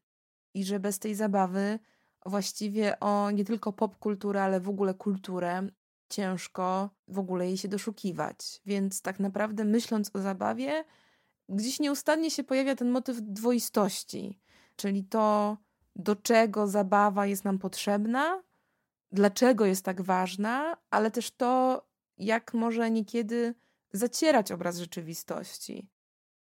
I 0.55 0.65
że 0.65 0.81
bez 0.81 0.99
tej 0.99 1.15
zabawy 1.15 1.79
właściwie 2.27 3.01
o 3.01 3.31
nie 3.31 3.45
tylko 3.45 3.73
popkulturę, 3.73 4.43
ale 4.43 4.61
w 4.61 4.69
ogóle 4.69 4.95
kulturę 4.95 5.69
ciężko 6.09 6.91
w 7.09 7.19
ogóle 7.19 7.47
jej 7.47 7.57
się 7.57 7.69
doszukiwać. 7.69 8.63
Więc 8.67 9.03
tak 9.03 9.21
naprawdę 9.21 9.65
myśląc 9.65 10.11
o 10.15 10.19
zabawie, 10.19 10.85
gdzieś 11.49 11.81
nieustannie 11.81 12.31
się 12.31 12.45
pojawia 12.45 12.77
ten 12.77 12.91
motyw 12.91 13.17
dwoistości, 13.21 14.39
czyli 14.77 15.05
to, 15.05 15.57
do 15.97 16.17
czego 16.17 16.67
zabawa 16.67 17.27
jest 17.27 17.45
nam 17.45 17.59
potrzebna, 17.59 18.43
dlaczego 19.13 19.67
jest 19.67 19.85
tak 19.85 20.03
ważna, 20.03 20.77
ale 20.91 21.11
też 21.11 21.31
to, 21.31 21.85
jak 22.19 22.55
może 22.55 22.91
niekiedy 22.91 23.55
zacierać 23.93 24.53
obraz 24.53 24.79
rzeczywistości. 24.79 25.89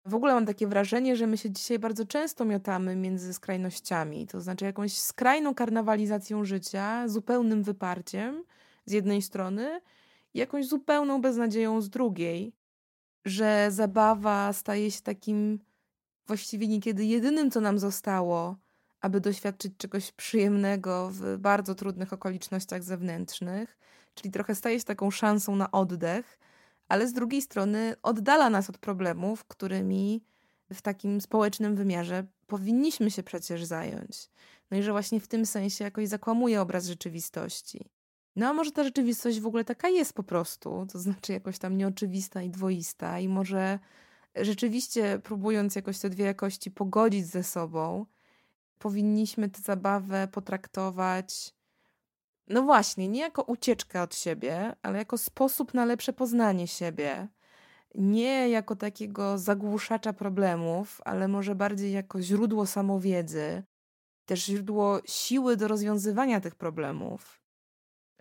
W 0.06 0.14
ogóle 0.14 0.34
mam 0.34 0.46
takie 0.46 0.66
wrażenie, 0.66 1.16
że 1.16 1.26
my 1.26 1.38
się 1.38 1.50
dzisiaj 1.50 1.78
bardzo 1.78 2.06
często 2.06 2.44
miotamy 2.44 2.96
między 2.96 3.34
skrajnościami, 3.34 4.26
to 4.26 4.40
znaczy 4.40 4.64
jakąś 4.64 4.98
skrajną 4.98 5.54
karnawalizacją 5.54 6.44
życia, 6.44 7.08
zupełnym 7.08 7.62
wyparciem 7.62 8.44
z 8.86 8.92
jednej 8.92 9.22
strony, 9.22 9.80
i 10.34 10.38
jakąś 10.38 10.66
zupełną 10.66 11.20
beznadzieją 11.20 11.80
z 11.80 11.90
drugiej, 11.90 12.52
że 13.24 13.66
zabawa 13.70 14.52
staje 14.52 14.90
się 14.90 15.02
takim 15.02 15.58
właściwie 16.26 16.68
niekiedy 16.68 17.04
jedynym, 17.04 17.50
co 17.50 17.60
nam 17.60 17.78
zostało, 17.78 18.56
aby 19.00 19.20
doświadczyć 19.20 19.72
czegoś 19.76 20.12
przyjemnego 20.12 21.10
w 21.12 21.36
bardzo 21.38 21.74
trudnych 21.74 22.12
okolicznościach 22.12 22.82
zewnętrznych, 22.82 23.78
czyli 24.14 24.30
trochę 24.30 24.54
staje 24.54 24.78
się 24.78 24.84
taką 24.84 25.10
szansą 25.10 25.56
na 25.56 25.70
oddech, 25.70 26.38
ale 26.88 27.08
z 27.08 27.12
drugiej 27.12 27.42
strony 27.42 27.96
oddala 28.02 28.50
nas 28.50 28.70
od 28.70 28.78
problemów, 28.78 29.44
którymi 29.44 30.22
w 30.72 30.82
takim 30.82 31.20
społecznym 31.20 31.76
wymiarze 31.76 32.26
powinniśmy 32.46 33.10
się 33.10 33.22
przecież 33.22 33.64
zająć. 33.64 34.30
No 34.70 34.76
i 34.76 34.82
że 34.82 34.92
właśnie 34.92 35.20
w 35.20 35.28
tym 35.28 35.46
sensie 35.46 35.84
jakoś 35.84 36.08
zakłamuje 36.08 36.60
obraz 36.60 36.86
rzeczywistości. 36.86 37.90
No 38.36 38.48
a 38.48 38.52
może 38.52 38.72
ta 38.72 38.84
rzeczywistość 38.84 39.40
w 39.40 39.46
ogóle 39.46 39.64
taka 39.64 39.88
jest 39.88 40.12
po 40.12 40.22
prostu, 40.22 40.86
to 40.92 40.98
znaczy 40.98 41.32
jakoś 41.32 41.58
tam 41.58 41.76
nieoczywista 41.76 42.42
i 42.42 42.50
dwoista, 42.50 43.18
i 43.20 43.28
może 43.28 43.78
rzeczywiście 44.36 45.20
próbując 45.24 45.76
jakoś 45.76 45.98
te 45.98 46.10
dwie 46.10 46.24
jakości 46.24 46.70
pogodzić 46.70 47.26
ze 47.26 47.44
sobą, 47.44 48.06
powinniśmy 48.78 49.48
tę 49.48 49.60
zabawę 49.62 50.28
potraktować 50.32 51.54
no 52.48 52.62
właśnie, 52.62 53.08
nie 53.08 53.20
jako 53.20 53.42
ucieczkę 53.42 54.02
od 54.02 54.14
siebie, 54.14 54.76
ale 54.82 54.98
jako 54.98 55.18
sposób 55.18 55.74
na 55.74 55.84
lepsze 55.84 56.12
poznanie 56.12 56.68
siebie. 56.68 57.28
Nie 57.94 58.48
jako 58.48 58.76
takiego 58.76 59.38
zagłuszacza 59.38 60.12
problemów, 60.12 61.00
ale 61.04 61.28
może 61.28 61.54
bardziej 61.54 61.92
jako 61.92 62.22
źródło 62.22 62.66
samowiedzy, 62.66 63.62
też 64.26 64.44
źródło 64.44 65.00
siły 65.06 65.56
do 65.56 65.68
rozwiązywania 65.68 66.40
tych 66.40 66.54
problemów. 66.54 67.43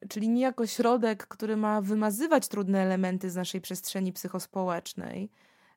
Czyli 0.10 0.30
nie 0.30 0.42
jako 0.42 0.68
środek, 0.68 1.28
który 1.28 1.58
ma 1.58 1.82
wymazywać 1.82 2.48
trudne 2.48 2.80
elementy 2.80 3.30
z 3.30 3.36
naszej 3.36 3.62
przestrzeni 3.62 4.14
psychospołecznej. 4.14 5.30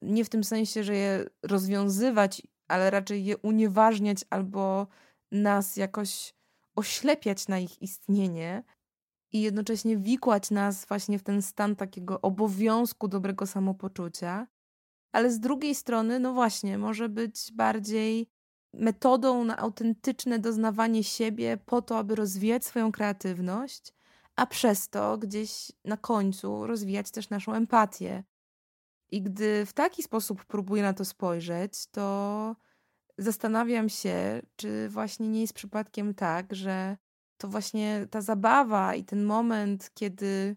Nie 0.03 0.25
w 0.25 0.29
tym 0.29 0.45
sensie, 0.45 0.85
że 0.85 0.95
je 0.95 1.25
rozwiązywać, 1.43 2.43
ale 2.69 2.91
raczej 2.91 3.25
je 3.25 3.37
unieważniać 3.37 4.25
albo 4.31 4.87
nas 5.33 5.77
jakoś 5.77 6.35
oślepiać 6.77 7.49
na 7.49 7.59
ich 7.59 7.83
istnienie 7.83 8.62
i 9.33 9.41
jednocześnie 9.41 9.97
wikłać 9.97 10.51
nas 10.51 10.87
właśnie 10.87 11.19
w 11.19 11.23
ten 11.23 11.43
stan 11.43 11.77
takiego 11.77 12.21
obowiązku 12.21 13.09
dobrego 13.09 13.47
samopoczucia, 13.47 14.47
ale 15.12 15.31
z 15.31 15.41
drugiej 15.41 15.75
strony, 15.75 16.21
no 16.21 16.33
właśnie, 16.33 16.79
może 16.79 17.09
być 17.09 17.53
bardziej 17.53 18.27
metodą 18.75 19.45
na 19.45 19.57
autentyczne 19.57 20.39
doznawanie 20.39 21.05
siebie 21.05 21.57
po 21.67 21.83
to, 21.83 21.99
aby 21.99 22.15
rozwijać 22.15 22.65
swoją 22.65 22.93
kreatywność, 22.93 23.93
a 24.37 24.46
przez 24.46 24.88
to 24.88 25.18
gdzieś 25.18 25.72
na 25.85 25.96
końcu 25.96 26.66
rozwijać 26.66 27.11
też 27.11 27.31
naszą 27.31 27.53
empatię. 27.53 28.25
I 29.11 29.22
gdy 29.22 29.66
w 29.66 29.72
taki 29.72 30.03
sposób 30.03 30.44
próbuję 30.44 30.83
na 30.83 30.92
to 30.92 31.05
spojrzeć, 31.05 31.87
to 31.87 32.57
zastanawiam 33.18 33.88
się, 33.88 34.42
czy 34.57 34.88
właśnie 34.88 35.29
nie 35.29 35.40
jest 35.40 35.53
przypadkiem 35.53 36.14
tak, 36.14 36.55
że 36.55 36.96
to 37.37 37.49
właśnie 37.49 38.07
ta 38.11 38.20
zabawa 38.20 38.94
i 38.94 39.05
ten 39.05 39.25
moment, 39.25 39.90
kiedy, 39.94 40.57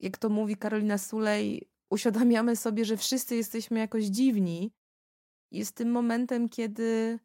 jak 0.00 0.18
to 0.18 0.28
mówi 0.28 0.56
Karolina 0.56 0.98
Sulej, 0.98 1.68
uświadamiamy 1.90 2.56
sobie, 2.56 2.84
że 2.84 2.96
wszyscy 2.96 3.36
jesteśmy 3.36 3.78
jakoś 3.78 4.04
dziwni, 4.04 4.72
jest 5.50 5.74
tym 5.74 5.90
momentem, 5.90 6.48
kiedy 6.48 7.18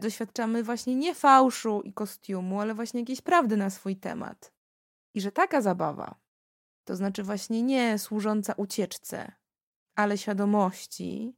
doświadczamy 0.00 0.62
właśnie 0.62 0.96
nie 0.96 1.14
fałszu 1.14 1.82
i 1.84 1.92
kostiumu, 1.92 2.60
ale 2.60 2.74
właśnie 2.74 3.00
jakiejś 3.00 3.20
prawdy 3.20 3.56
na 3.56 3.70
swój 3.70 3.96
temat. 3.96 4.52
I 5.14 5.20
że 5.20 5.32
taka 5.32 5.60
zabawa, 5.60 6.14
to 6.84 6.96
znaczy 6.96 7.22
właśnie 7.22 7.62
nie 7.62 7.98
służąca 7.98 8.52
ucieczce, 8.56 9.32
ale 9.94 10.18
świadomości, 10.18 11.36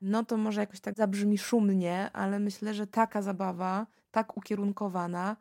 no 0.00 0.24
to 0.24 0.36
może 0.36 0.60
jakoś 0.60 0.80
tak 0.80 0.96
zabrzmi 0.96 1.38
szumnie, 1.38 2.10
ale 2.12 2.38
myślę, 2.38 2.74
że 2.74 2.86
taka 2.86 3.22
zabawa, 3.22 3.86
tak 4.10 4.36
ukierunkowana, 4.36 5.36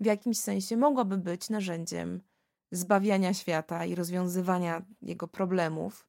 w 0.00 0.06
jakimś 0.06 0.40
sensie 0.40 0.76
mogłaby 0.76 1.16
być 1.18 1.50
narzędziem 1.50 2.20
zbawiania 2.70 3.34
świata 3.34 3.84
i 3.84 3.94
rozwiązywania 3.94 4.82
jego 5.02 5.28
problemów, 5.28 6.08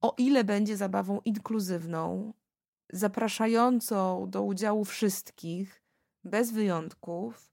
o 0.00 0.14
ile 0.18 0.44
będzie 0.44 0.76
zabawą 0.76 1.20
inkluzywną, 1.24 2.32
zapraszającą 2.92 4.30
do 4.30 4.42
udziału 4.42 4.84
wszystkich, 4.84 5.82
bez 6.24 6.52
wyjątków, 6.52 7.52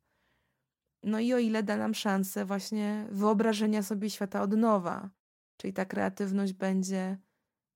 no 1.05 1.19
i 1.19 1.33
o 1.33 1.37
ile 1.37 1.63
da 1.63 1.77
nam 1.77 1.93
szansę 1.93 2.45
właśnie 2.45 3.07
wyobrażenia 3.11 3.83
sobie 3.83 4.09
świata 4.09 4.41
od 4.41 4.51
nowa, 4.51 5.09
czyli 5.57 5.73
ta 5.73 5.85
kreatywność 5.85 6.53
będzie 6.53 7.17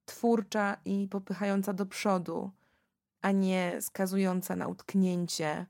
twórcza 0.05 0.77
i 0.85 1.07
popychająca 1.07 1.73
do 1.73 1.85
przodu, 1.85 2.51
a 3.21 3.31
nie 3.31 3.81
skazująca 3.81 4.55
na 4.55 4.67
utknięcie 4.67 5.65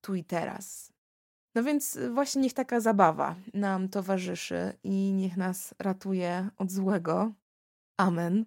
tu 0.00 0.14
i 0.14 0.24
teraz. 0.24 0.92
No 1.54 1.62
więc 1.62 1.98
właśnie 2.14 2.42
niech 2.42 2.52
taka 2.52 2.80
zabawa 2.80 3.36
nam 3.54 3.88
towarzyszy 3.88 4.72
i 4.84 5.12
niech 5.12 5.36
nas 5.36 5.74
ratuje 5.78 6.48
od 6.56 6.70
złego. 6.70 7.32
Amen. 7.96 8.44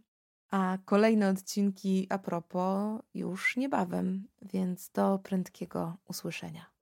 A 0.51 0.77
kolejne 0.86 1.30
odcinki 1.30 2.08
a 2.10 2.17
propos 2.17 3.01
już 3.13 3.58
niebawem, 3.58 4.27
więc 4.41 4.89
do 4.89 5.19
prędkiego 5.23 5.97
usłyszenia. 6.08 6.81